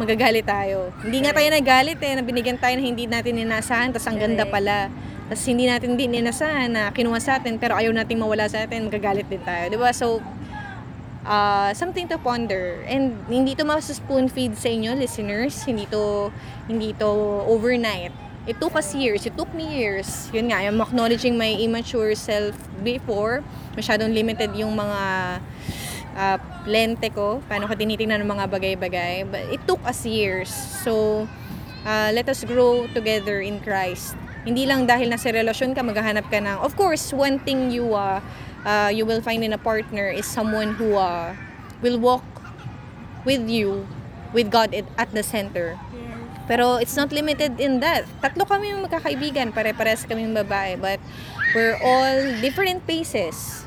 [0.00, 0.88] magagalit tayo.
[1.04, 4.48] Hindi nga tayo nagalit eh, na binigyan tayo na hindi natin inasahan, tapos ang ganda
[4.48, 4.88] pala.
[5.28, 8.88] Tapos hindi natin din inasahan na kinuha sa atin, pero ayaw nating mawala sa atin,
[8.88, 9.68] magagalit din tayo.
[9.68, 9.92] Di ba?
[9.92, 10.24] So,
[11.26, 12.80] uh, something to ponder.
[12.86, 15.66] And hindi to spoon feed sa inyo, listeners.
[15.66, 16.32] Hindi to,
[16.70, 17.10] hindi to
[17.50, 18.14] overnight.
[18.46, 19.26] It took us years.
[19.26, 20.30] It took me years.
[20.30, 22.54] Yun nga, I'm acknowledging my immature self
[22.86, 23.42] before.
[23.74, 25.02] Masyadong limited yung mga
[26.14, 29.14] uh, lente ko, paano ko tinitingnan ng mga bagay-bagay.
[29.26, 30.48] But it took us years.
[30.86, 31.26] So,
[31.82, 34.14] uh, let us grow together in Christ.
[34.46, 38.22] Hindi lang dahil nasa relasyon ka, maghahanap ka ng, of course, one thing you, uh,
[38.62, 41.34] uh, you will find in a partner is someone who uh,
[41.82, 42.22] will walk
[43.26, 43.82] with you,
[44.30, 45.74] with God at the center.
[46.46, 48.06] Pero it's not limited in that.
[48.22, 51.02] Tatlo kami yung magkakaibigan, pare-pares kami yung babae, but
[51.58, 53.66] we're all different paces.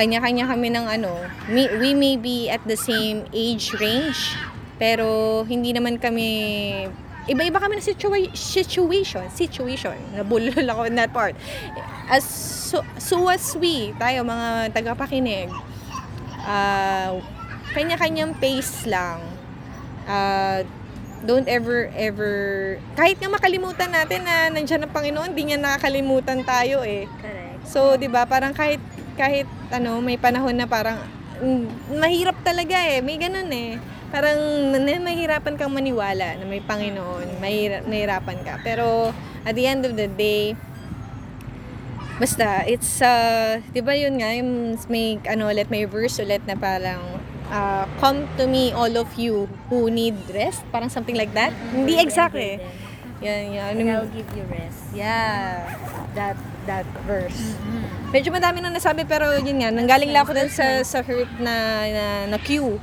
[0.00, 1.12] Kanya-kanya kami ng ano,
[1.52, 4.32] we, we may be at the same age range,
[4.80, 6.88] pero hindi naman kami
[7.28, 9.96] iba-iba kami na situa- situation, situation.
[10.16, 11.36] Nabulol ako in that part.
[12.08, 15.50] As so, so as we, tayo mga tagapakinig,
[16.46, 17.18] ah,
[17.76, 19.20] kanya-kanyang pace lang.
[20.08, 20.64] Ah,
[21.20, 22.34] don't ever, ever,
[22.96, 27.04] kahit nga makalimutan natin na nandiyan ang Panginoon, hindi niya nakakalimutan tayo eh.
[27.20, 27.60] Correct.
[27.68, 28.80] So, 'di ba, parang kahit
[29.20, 30.96] kahit ano, may panahon na parang
[31.44, 33.04] mm, mahirap talaga eh.
[33.04, 33.76] May ganun eh.
[34.10, 34.38] Parang
[34.74, 38.58] na- mahirapan kang maniwala na may Panginoon, mahira, mahirapan ka.
[38.66, 39.14] Pero
[39.46, 40.58] at the end of the day,
[42.20, 46.52] basta it's uh, 'di ba yun nga, yung may ano ulit may verse ulit na
[46.52, 47.00] parang
[47.48, 51.54] uh, come to me all of you who need rest, parang something like that.
[51.72, 52.60] Hindi exactly.
[53.20, 53.72] Yan, yan.
[53.76, 54.80] And I'll give you rest.
[54.96, 55.68] Yeah,
[56.16, 57.36] that that verse.
[58.10, 61.54] Medyo madami nang nasabi pero yun nga, nanggaling lang ako dun sa, sa hurt na,
[61.86, 62.80] na, na cue.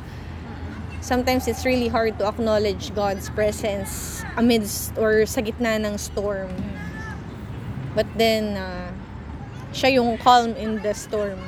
[1.08, 6.52] Sometimes it's really hard to acknowledge God's presence amidst or sa gitna ng storm.
[7.96, 8.92] But then, uh,
[9.72, 11.40] siya yung calm in the storm.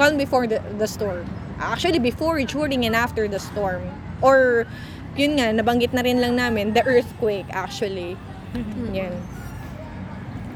[0.00, 1.28] Calm before the, the storm.
[1.60, 3.84] Actually, before, during, and after the storm.
[4.24, 4.64] Or,
[5.12, 8.16] yun nga, nabanggit na rin lang namin, the earthquake actually.
[8.96, 9.12] Yan.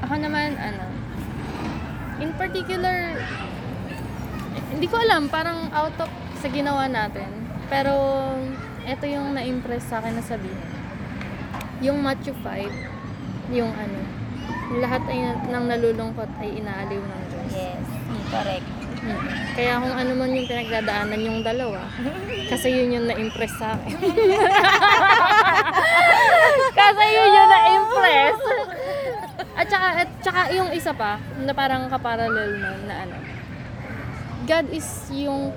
[0.01, 0.89] Ako naman, ano,
[2.25, 3.21] in particular,
[4.73, 6.09] hindi ko alam, parang out of
[6.41, 7.40] sa ginawa natin.
[7.71, 7.95] Pero,
[8.83, 10.59] ito yung na-impress sa akin na sabihin.
[11.81, 13.99] Yung Matthew 5, yung ano,
[14.83, 15.19] lahat ay
[15.51, 17.51] ng nalulungkot ay inaaliw ng Diyos.
[17.55, 17.87] Yes.
[18.31, 18.69] Correct.
[19.01, 19.23] Mm.
[19.57, 21.89] Kaya kung ano man yung pinagdadaanan yung dalawa,
[22.53, 23.97] kasi yun yung na-impress sa akin.
[26.79, 28.39] kasi yun yung na-impress.
[29.57, 33.17] At saka, at saka yung isa pa, na parang kaparallel nun, na ano,
[34.45, 35.55] God is yung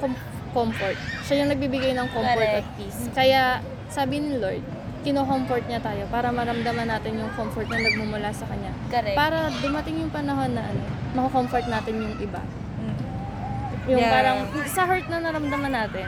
[0.54, 0.96] comfort.
[1.26, 2.70] Siya yung nagbibigay ng comfort at Correct.
[2.78, 3.00] peace.
[3.12, 4.64] Kaya, sabi ni Lord,
[5.04, 8.72] kino-comfort niya tayo para maramdaman natin yung comfort na nagmumula sa Kanya.
[8.88, 9.18] Correct.
[9.18, 12.40] Para dumating yung panahon na ano, mako-comfort natin yung iba.
[13.84, 14.14] Yung Yeah.
[14.16, 14.38] parang
[14.72, 16.08] sa hurt na naramdaman natin,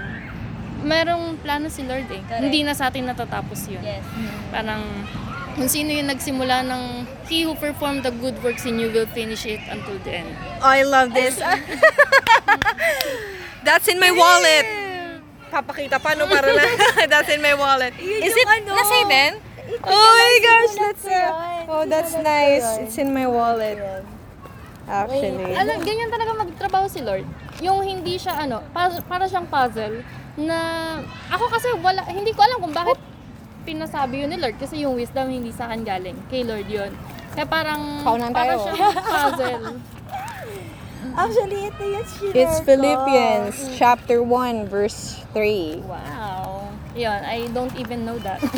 [0.79, 2.23] merong plano si Lord eh.
[2.23, 2.39] Correct.
[2.39, 3.84] Hindi na sa atin natatapos yun.
[3.84, 3.99] Yes.
[4.47, 4.79] Parang
[5.55, 6.84] kung sino yung nagsimula ng
[7.25, 10.29] He who performed the good works in you will finish it until the end.
[10.62, 11.36] I love this.
[13.65, 14.67] That's in my wallet.
[15.49, 16.69] Papakita pa no para lang.
[17.12, 17.97] That's in my wallet.
[17.97, 18.78] Is it ano.
[18.78, 19.34] nasa din?
[19.82, 22.86] Oh my gosh, that's uh, Oh, that's nice.
[22.86, 23.82] It's in my wallet.
[24.86, 25.58] Actually.
[25.58, 27.25] Alam, ganyan talaga magtrabaho si Lord.
[27.65, 30.06] Yung hindi siya ano, para, para siyang puzzle
[30.38, 30.58] na
[31.34, 33.01] ako kasi wala, hindi ko alam kung bakit
[33.65, 36.17] pinasabi yun ni Lord kasi yung wisdom hindi sa akin galing.
[36.30, 36.93] Kay Lord yun.
[37.34, 38.69] Kaya parang Paunan para tayo.
[38.69, 39.65] siyang puzzle.
[41.15, 42.65] Actually, ito yung shinare It's ko.
[42.67, 45.82] Philippians chapter 1 verse 3.
[45.88, 46.69] Wow.
[46.95, 48.39] Yun, I don't even know that.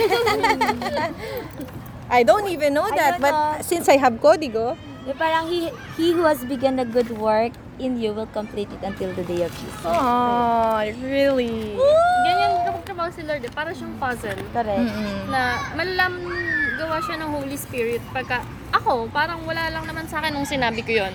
[2.10, 3.62] I don't even know I that, but know.
[3.66, 7.96] since I have Código, Yung parang he, he who has begun a good work in
[7.96, 9.88] you will complete it until the day of Jesus.
[9.88, 11.80] oh, really?
[12.28, 14.36] Ganyan kapag trabaho si Lord, eh, para siyang puzzle.
[14.52, 14.84] Correct.
[14.84, 15.32] Mm-mm.
[15.32, 20.30] na malalaman gawa siya ng Holy Spirit pagka ako parang wala lang naman sa akin
[20.30, 21.14] nung sinabi ko yon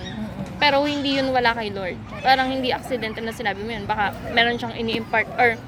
[0.62, 4.54] pero hindi yun wala kay Lord parang hindi aksidente na sinabi mo yun baka meron
[4.54, 5.58] siyang ini-impart or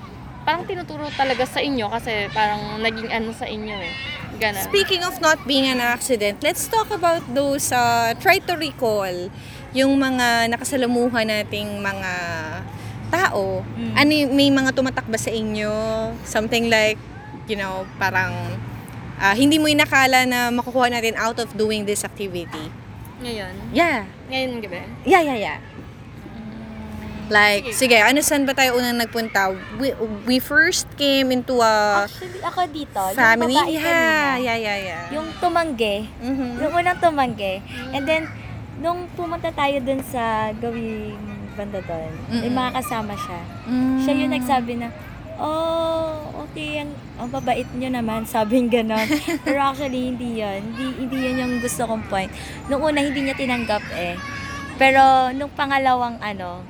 [0.47, 3.95] parang tinuturo talaga sa inyo kasi parang naging ano sa inyo eh
[4.39, 9.31] ganun Speaking of not being an accident, let's talk about those, uh, try to recall
[9.71, 12.13] yung mga nakasalamuhan nating mga
[13.15, 13.63] tao.
[13.95, 15.71] Ano, yung- may mga tumatak ba sa inyo?
[16.27, 16.99] Something like,
[17.47, 18.35] you know, parang
[19.23, 22.71] ah, hindi mo inakala na makukuha natin out of doing this activity.
[23.23, 24.11] ngayon Yeah.
[24.27, 25.59] Ngayon gabi Yeah, yeah, yeah.
[27.25, 29.49] Like, sige, ano saan ba tayo unang nagpunta?
[29.81, 29.97] We,
[30.29, 33.57] we first came into a Actually, ako dito, family.
[33.57, 35.03] yung babae Yeah, kanina, yeah, yeah, yeah.
[35.09, 36.61] yung tumangge, Mhm.
[36.61, 37.65] yung unang tumangge.
[37.97, 38.29] And then,
[38.77, 41.17] nung pumunta tayo dun sa gawing
[41.57, 42.53] banda doon, may Mm-mm.
[42.53, 43.41] mga kasama siya.
[43.65, 43.97] Mm.
[43.97, 44.87] Siya yung nagsabi na,
[45.39, 49.07] oh, okay, ang, ang babait nyo naman, sabing ganon.
[49.43, 50.61] Pero actually, hindi yun.
[50.73, 52.31] Hindi, hindi yun yung gusto kong point.
[52.71, 54.15] Nung una, hindi niya tinanggap eh.
[54.79, 56.63] Pero, nung pangalawang ano,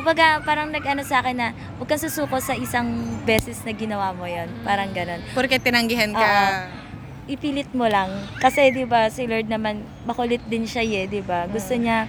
[0.00, 2.88] kumbaga parang nag-ano sa akin na huwag kang susuko sa isang
[3.28, 5.20] beses na ginawa mo yon Parang ganun.
[5.36, 6.24] Porque tinanggihan ka.
[6.24, 6.48] Oo.
[7.28, 8.08] Ipilit mo lang.
[8.40, 11.44] Kasi 'di ba si Lord naman makulit din siya eh, 'di ba?
[11.52, 12.08] Gusto niya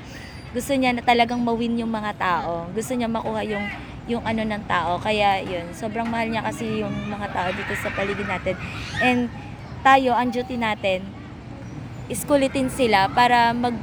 [0.56, 2.72] gusto niya na talagang mawin yung mga tao.
[2.72, 3.66] Gusto niya makuha yung
[4.12, 5.00] yung ano ng tao.
[5.00, 8.56] Kaya yun, sobrang mahal niya kasi yung mga tao dito sa paligid natin.
[9.00, 9.32] And
[9.82, 11.08] tayo, ang duty natin,
[12.12, 13.74] is kulitin sila para mag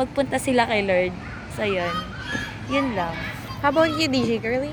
[0.00, 1.12] magpunta sila kay Lord.
[1.54, 1.92] So yun.
[2.72, 3.12] Yun lang.
[3.60, 4.72] How about you, DJ Girly?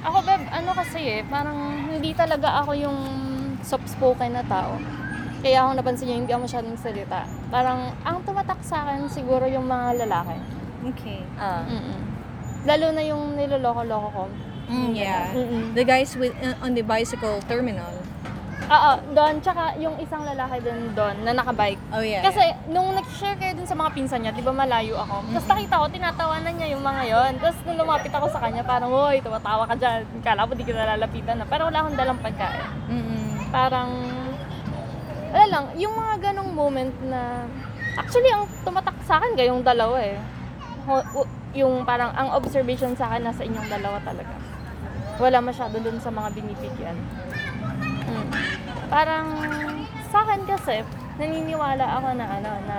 [0.00, 2.98] Ako, Beb, ano kasi eh, parang hindi talaga ako yung
[3.60, 4.80] soft-spoken na tao.
[5.40, 7.24] Kaya ako napansin niyo, hindi ako masyadong salita.
[7.48, 10.36] Parang, ang tumatak sa akin siguro yung mga lalaki.
[10.92, 11.20] Okay.
[11.36, 11.64] Ah.
[11.68, 12.09] Mm-mm.
[12.68, 14.24] Lalo na yung niloloko-loko ko.
[14.70, 15.32] Mm, yeah.
[15.34, 15.74] Mm-mm.
[15.74, 17.90] The guys with uh, on the bicycle terminal.
[18.70, 19.42] Oo, doon.
[19.42, 21.80] Tsaka yung isang lalaki din doon na nakabike.
[21.90, 22.22] Oh, yeah.
[22.22, 25.26] Kasi nung nag-share kayo dun sa mga pinsan niya, di ba malayo ako?
[25.34, 27.32] Tapos nakita ko, tinatawanan niya yung mga yon.
[27.42, 30.06] Tapos nung lumapit ako sa kanya, parang, Hoy, tumatawa ka dyan.
[30.22, 31.46] Kala ko di ka nalalapitan na.
[31.50, 32.62] Pero wala akong dalang pagkain.
[32.86, 33.26] Mm-mm.
[33.50, 33.90] Parang,
[35.34, 37.50] wala lang, yung mga ganong moment na,
[37.98, 40.14] actually, ang tumatak sa akin kayong dalawa eh.
[40.86, 44.34] Ho- Yung parang, ang observation sa akin nasa inyong dalawa talaga.
[45.18, 46.96] Wala masyado dun sa mga binibigyan.
[48.06, 48.28] Mm.
[48.88, 49.26] Parang,
[50.10, 50.82] sa akin kasi,
[51.20, 52.78] naniniwala ako na ano, na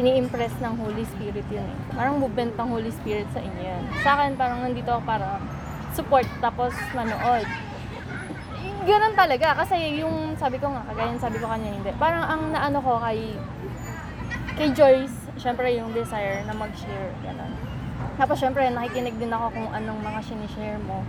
[0.00, 1.78] ini-impress ng Holy Spirit yun eh.
[1.92, 3.82] Parang movement ng Holy Spirit sa inyo yan.
[4.00, 5.42] Sa akin, parang nandito ako para
[5.92, 7.46] support tapos manood.
[8.88, 9.58] Ganun talaga.
[9.60, 11.90] Kasi yung sabi ko nga, kagaya sabi ko kanya hindi.
[12.00, 13.36] Parang ang naano ko kay
[14.56, 17.12] kay Joyce, syempre yung desire na mag-share.
[17.20, 17.69] Ganun.
[18.16, 21.04] Tapos syempre nakikinig din ako kung anong mga sinishare mo.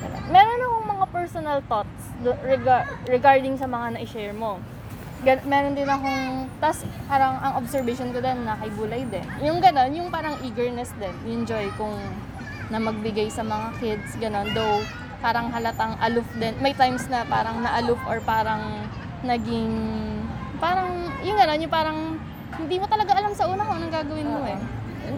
[0.00, 0.22] Ganun.
[0.32, 2.02] Meron akong mga personal thoughts
[2.40, 4.56] rega- regarding sa mga na-share mo.
[5.20, 9.24] Gan- meron din akong, tas parang ang observation ko din na kay Bulay din.
[9.44, 11.92] Yung gano'n, yung parang eagerness din, yung joy kung
[12.72, 14.56] na magbigay sa mga kids, gano'n.
[14.56, 14.80] Though,
[15.20, 16.56] parang halatang aloof din.
[16.64, 18.88] May times na parang na-aloof or parang
[19.20, 19.68] naging,
[20.56, 20.88] parang,
[21.20, 21.98] yung gano'n, yung parang
[22.56, 24.56] hindi mo talaga alam sa una kung anong gagawin mo eh.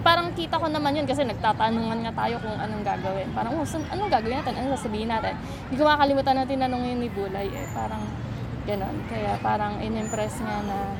[0.00, 3.28] Parang kita ko naman yun kasi nagtatanungan nga tayo kung anong gagawin.
[3.36, 4.56] Parang, oh, san- anong gagawin natin?
[4.56, 5.36] Anong sasabihin natin?
[5.68, 7.68] Hindi ko makakalimutan na tinanong yun ni Bulay eh.
[7.76, 8.00] Parang,
[8.64, 8.96] ganon.
[9.12, 10.96] Kaya parang in-impress nga na,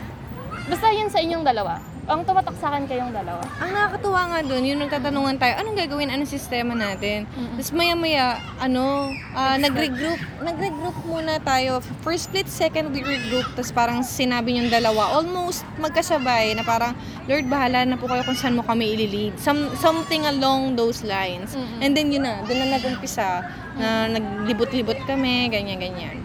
[0.69, 1.92] basta yun sa inyong dalawa.
[2.03, 3.47] Ang tumatak sa akin kayong dalawa.
[3.63, 7.31] Ang nakakatuwa nga doon, yung nagtatanungan tayo, anong gagawin, anong sistema natin?
[7.31, 7.55] Mm-mm.
[7.55, 9.07] Tapos maya-maya, ano,
[9.39, 11.79] ah, nag-regroup, nag-regroup muna tayo.
[12.03, 16.91] First split, second we regroup, tapos parang sinabi yung dalawa, almost magkasabay, na parang,
[17.31, 19.39] Lord, bahala na po kayo kung saan mo kami ililid.
[19.39, 21.55] Some, something along those lines.
[21.55, 21.87] Mm-mm.
[21.87, 23.47] And then yun na, doon na nag-umpisa,
[23.79, 26.19] na naglibot-libot kami, ganyan-ganyan.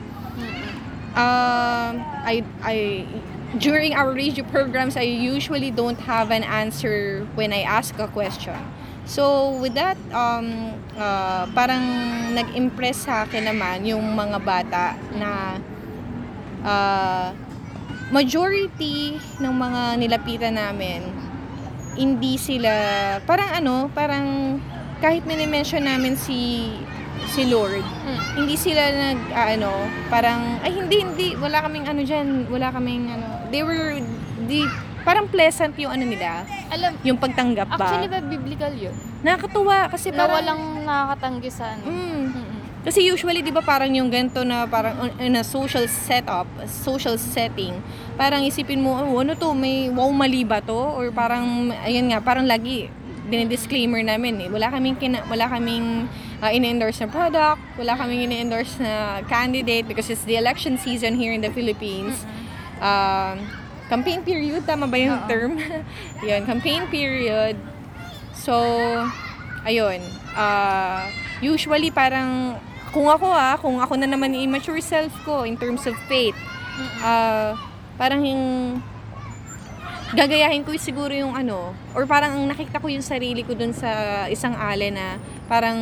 [1.17, 3.01] Um, I, I,
[3.59, 8.57] during our radio programs, I usually don't have an answer when I ask a question.
[9.07, 11.83] So, with that, um, uh, parang
[12.35, 15.31] nag-impress sa akin naman yung mga bata na
[16.67, 17.31] uh,
[18.11, 21.07] majority ng mga nilapitan namin,
[21.95, 22.69] hindi sila,
[23.23, 24.59] parang ano, parang
[24.99, 26.71] kahit minimension namin si
[27.27, 28.19] si Lord, Mm.
[28.39, 29.71] hindi sila nag ah, ano,
[30.07, 33.36] parang ay hindi hindi wala kaming ano diyan, wala kaming ano.
[33.49, 33.99] They were
[34.45, 34.67] the
[35.01, 37.79] parang pleasant yung ano nila, Alam, yung pagtanggap ba.
[37.79, 38.91] actually ba biblical yun?
[39.23, 41.83] Nakakatuwa kasi Na parang walang nakakatanggi sa ano.
[41.87, 42.23] Mm.
[42.27, 42.55] Mm-mm.
[42.83, 47.15] Kasi usually 'di ba parang yung ganito na parang on- in a social setup, social
[47.19, 47.79] setting,
[48.15, 52.23] parang isipin mo, oh, ano to, may wow mali ba to or parang ayun nga,
[52.23, 52.87] parang lagi
[53.27, 54.47] dinidisclaimer namin eh.
[54.47, 56.07] Wala kaming kina, wala kaming
[56.39, 61.35] uh, ini-endorse na product, wala kaming ini-endorse na candidate because it's the election season here
[61.35, 62.23] in the Philippines.
[62.77, 63.35] Um,
[63.87, 65.27] campaign period, tama ba yung Oo.
[65.27, 65.51] term?
[66.27, 67.55] yun, campaign period.
[68.35, 68.53] So,
[69.63, 70.03] ayun.
[70.35, 71.07] Uh,
[71.41, 72.59] usually parang,
[72.91, 76.37] kung ako ah, kung ako na naman yung immature self ko in terms of faith,
[77.01, 77.57] uh,
[77.97, 78.43] parang yung
[80.15, 84.23] gagayahin ko siguro yung ano, or parang ang nakita ko yung sarili ko dun sa
[84.31, 85.19] isang ale na
[85.51, 85.75] parang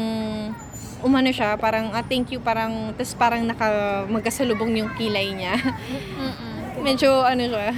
[1.05, 5.53] umano siya, parang ah, thank you, parang, tas parang naka, magkasalubong yung kilay niya.
[6.85, 7.73] Medyo ano siya,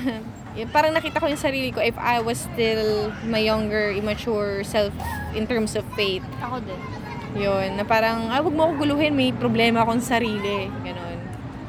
[0.75, 4.91] parang nakita ko yung sarili ko if I was still my younger, immature self
[5.31, 6.27] in terms of faith.
[6.43, 6.81] Ako din.
[7.39, 10.67] Yun, na parang, ah, wag mo ako guluhin, may problema akong sarili.
[10.83, 11.19] Ganon.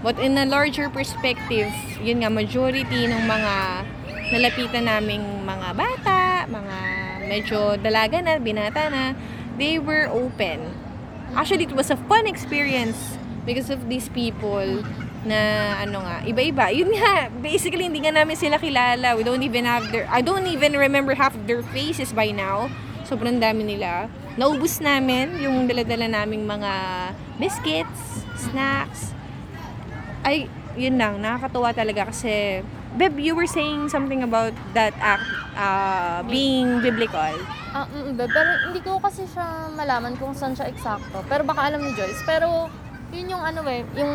[0.02, 1.70] But in a larger perspective,
[2.02, 3.54] yun nga, majority ng mga
[4.34, 6.20] nalapitan naming mga bata,
[6.50, 6.76] mga
[7.28, 9.12] medyo dalaga na, binata na,
[9.60, 10.62] they were open.
[11.36, 14.82] Actually, it was a fun experience because of these people
[15.26, 16.70] na ano nga, iba-iba.
[16.70, 19.18] Yun nga, basically hindi nga namin sila kilala.
[19.18, 22.70] We don't even have their, I don't even remember half of their faces by now.
[23.08, 24.06] Sobrang dami nila.
[24.38, 26.72] Naubos namin yung dala-dala naming mga
[27.40, 29.16] biscuits, snacks.
[30.22, 30.46] Ay,
[30.78, 31.18] yun lang.
[31.18, 32.62] Nakakatuwa talaga kasi
[32.96, 35.26] Beb, you were saying something about that act
[35.58, 37.36] uh, being biblical.
[37.76, 41.20] Mm, mm, pero hindi ko kasi siya malaman kung saan siya eksakto.
[41.28, 42.24] Pero baka alam ni Joyce.
[42.24, 42.72] Pero
[43.12, 44.12] yun yung ano eh, yung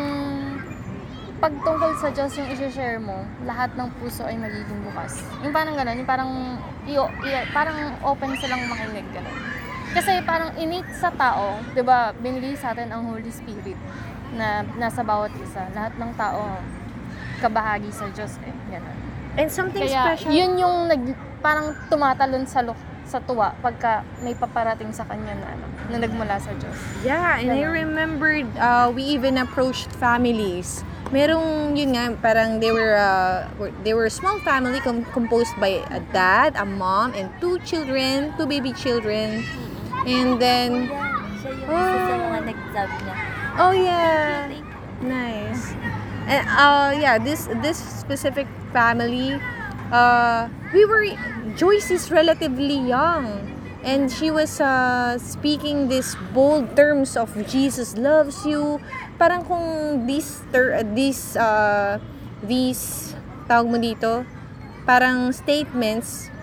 [1.42, 5.22] pagtungkol sa Diyos yung i-share mo, lahat ng puso ay magiging bukas.
[5.42, 6.30] Yung parang gano'n, yung parang,
[6.86, 9.36] iyo, iyo, parang open silang makinig gano'n.
[9.94, 13.78] Kasi parang innate sa tao, 'di ba, binigay sa atin ang Holy Spirit
[14.34, 15.70] na nasa bawat isa.
[15.70, 16.58] Lahat ng tao
[17.38, 18.98] kabahagi sa Diyos eh, gano'n.
[19.38, 20.30] And something Kaya special.
[20.34, 21.02] yun yung nag,
[21.42, 26.40] parang tumatalon sa luk sa tuwa pagka may paparating sa kanya na ano, na nagmula
[26.40, 26.76] sa Diyos.
[27.04, 27.84] Yeah, and I Ganon.
[27.84, 30.80] remembered uh, we even approached families.
[31.12, 33.44] Merong yun nga parang they were uh,
[33.84, 38.32] they were a small family com- composed by a dad, a mom, and two children,
[38.40, 39.44] two baby children.
[40.04, 40.88] And then
[41.40, 42.24] Siya yung isa Oh.
[42.24, 43.16] mga nagsabi niya.
[43.60, 44.48] oh yeah,
[45.04, 45.64] nice.
[46.24, 49.36] And uh yeah, this this specific family
[49.92, 51.04] uh we were
[51.54, 53.46] Joyce is relatively young
[53.84, 58.80] and she was uh, speaking these bold terms of Jesus loves you.
[59.18, 62.02] Parang kung these ter- uh, these uh,
[62.42, 63.14] these
[63.46, 64.26] tawag mo dito,
[64.82, 66.34] parang statements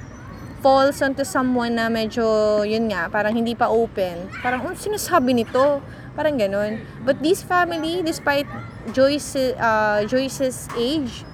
[0.61, 4.29] falls onto someone na medyo, yun nga, parang hindi pa open.
[4.45, 5.81] Parang, ano sinasabi nito?
[6.13, 6.85] Parang ganun.
[7.01, 8.45] But this family, despite
[8.93, 11.25] Joyce, uh, Joyce's age,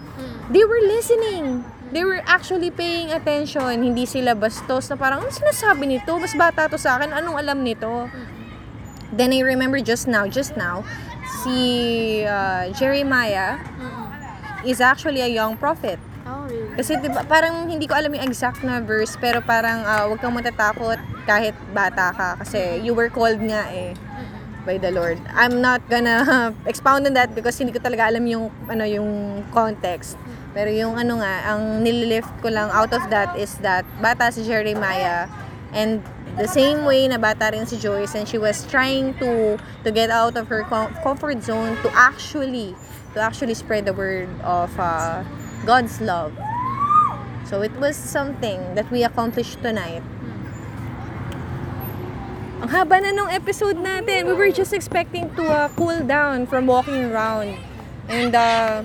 [0.50, 1.68] they were listening.
[1.92, 3.84] They were actually paying attention.
[3.84, 6.12] Hindi sila bastos na parang, ano sinasabi nito?
[6.20, 7.16] Mas bata to sa akin.
[7.16, 8.12] Anong alam nito?
[9.16, 10.84] Then I remember just now, just now,
[11.44, 13.56] si uh, Jeremiah
[14.68, 15.96] is actually a young prophet.
[16.28, 16.44] Oh?
[16.76, 20.20] Kasi 'di ba parang hindi ko alam yung exact na verse pero parang ah, huwag
[20.20, 23.96] kang matatakot kahit bata ka kasi you were called nga eh
[24.68, 25.16] by the Lord.
[25.32, 30.20] I'm not gonna expound on that because hindi ko talaga alam yung ano yung context.
[30.58, 34.42] Pero yung ano nga, ang nililift ko lang out of that is that bata si
[34.42, 35.30] Jeremiah
[35.70, 36.02] and
[36.34, 40.10] the same way na bata rin si Joyce and she was trying to to get
[40.10, 42.74] out of her com- comfort zone to actually
[43.14, 45.22] to actually spread the word of uh,
[45.62, 46.34] God's love.
[47.46, 50.02] So it was something that we accomplished tonight.
[52.66, 54.26] Ang haba na nung episode natin.
[54.26, 57.62] We were just expecting to uh, cool down from walking around.
[58.10, 58.82] And uh,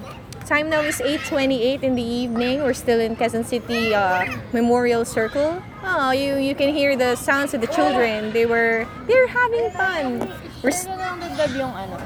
[0.52, 2.60] time now is 8.28 in the evening.
[2.60, 5.56] We're still in Quezon City uh, Memorial Circle.
[5.80, 8.36] Oh, you you can hear the sounds of the children.
[8.36, 10.28] They were they're having fun.
[10.60, 11.96] We're s- Pero lang dagdag yung ano.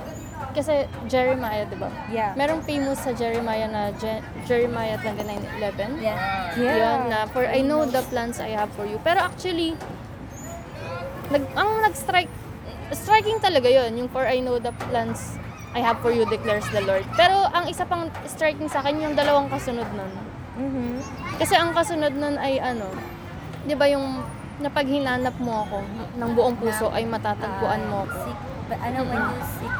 [0.55, 1.91] Kasi Jeremiah, di ba?
[2.07, 2.39] Yeah.
[2.39, 5.99] Merong famous sa Jeremiah na Je- Jeremiah 29.11.
[5.99, 6.55] Yeah.
[6.55, 9.03] Yun, na for I know the plans I have for you.
[9.03, 9.75] Pero actually,
[11.35, 12.31] nag, ang nag-strike,
[12.95, 15.35] striking talaga yon yung for I know the plans
[15.77, 17.05] I have for you declares the Lord.
[17.15, 20.09] Pero ang isa pang striking sa akin yung dalawang kasunod nun.
[20.57, 21.05] Mhm.
[21.37, 22.89] Kasi ang kasunod nun ay ano,
[23.63, 24.25] di ba yung
[24.57, 25.85] napag hinanap mo ako
[26.17, 28.25] ng buong puso ay matatagpuan mo ako.
[28.25, 29.75] Seek, but ano when you seek?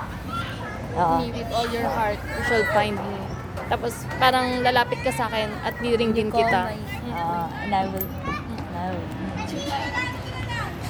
[0.95, 1.17] Oo.
[1.17, 3.17] Me with all your heart, you shall find me.
[3.67, 6.61] Tapos parang lalapit ka sa akin at diringgin Call kita.
[6.69, 9.09] my- Oo, and I will, and I will.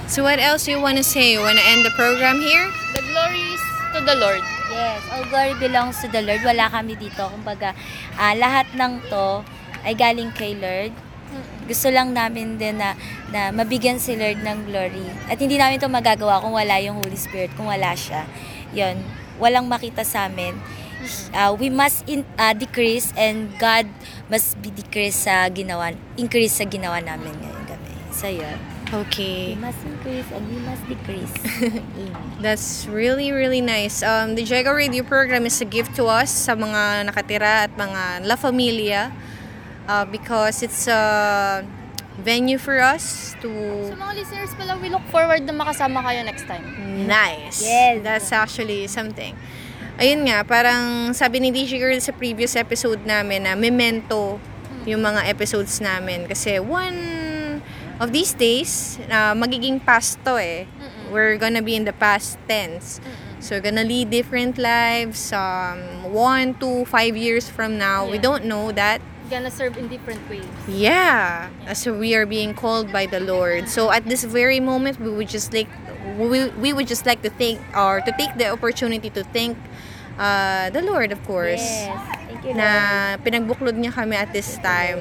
[0.07, 1.31] So what else you want to say?
[1.31, 2.67] You want to end the program here?
[2.91, 4.43] The glory is to the Lord.
[4.77, 6.45] Yes, all glory belongs to the Lord.
[6.45, 7.25] Wala kami dito.
[7.33, 7.73] Kumbaga,
[8.21, 9.41] ah, lahat ng to
[9.89, 10.93] ay galing kay Lord.
[11.65, 12.93] Gusto lang namin din na,
[13.33, 15.09] na mabigyan si Lord ng glory.
[15.33, 18.29] At hindi namin to magagawa kung wala yung Holy Spirit, kung wala siya.
[18.77, 19.01] Yon,
[19.41, 20.55] walang makita sa amin.
[21.33, 23.89] Ah, we must in, ah, decrease and God
[24.29, 27.95] must be decrease sa ginawa, increase sa ginawa namin ngayong gabi.
[28.13, 28.76] So, yun.
[28.87, 29.59] Okay.
[29.59, 31.35] We must increase and we must decrease.
[32.45, 34.03] That's really, really nice.
[34.03, 38.23] Um, the Jego Radio program is a gift to us sa mga nakatira at mga
[38.23, 39.11] La Familia
[39.91, 41.67] uh, because it's a
[42.23, 43.51] venue for us to
[43.91, 46.65] Sa mga listeners pala, we look forward na makasama kayo next time.
[47.11, 47.67] nice.
[47.67, 48.07] Yes.
[48.07, 49.35] That's actually something.
[49.99, 54.39] Ayun nga, parang sabi ni DJ Girl sa previous episode namin na memento
[54.87, 56.29] yung mga episodes namin.
[56.31, 57.26] Kasi one
[58.01, 60.65] of these days, uh, magiging past to eh.
[61.11, 63.01] We're gonna be in the past tense.
[63.41, 65.33] So we're gonna lead different lives.
[65.33, 68.27] Um, one to five years from now, we Yeah.
[68.29, 69.01] don't know that.
[69.31, 70.47] Gonna serve in different ways.
[70.71, 73.69] Yeah, so we are being called by the Lord.
[73.69, 75.69] So at this very moment, we would just like
[76.17, 79.59] we, we would just like to thank or to take the opportunity to thank
[80.19, 81.61] uh, the Lord, of course.
[81.61, 81.91] Yes
[82.57, 84.99] na pinagbuklod niya kami at this time.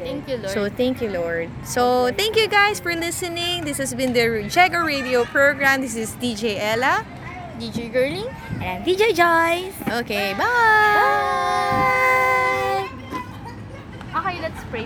[0.00, 0.50] Thank you, Lord.
[0.50, 1.50] So, thank you, Lord.
[1.62, 3.64] So, thank you guys for listening.
[3.68, 5.82] This has been the Jago Radio program.
[5.84, 7.04] This is DJ Ella.
[7.60, 8.32] DJ Girling.
[8.64, 9.76] And I'm DJ Joyce.
[10.02, 10.48] Okay, bye!
[10.48, 12.88] Bye!
[14.16, 14.80] Okay, let's pray.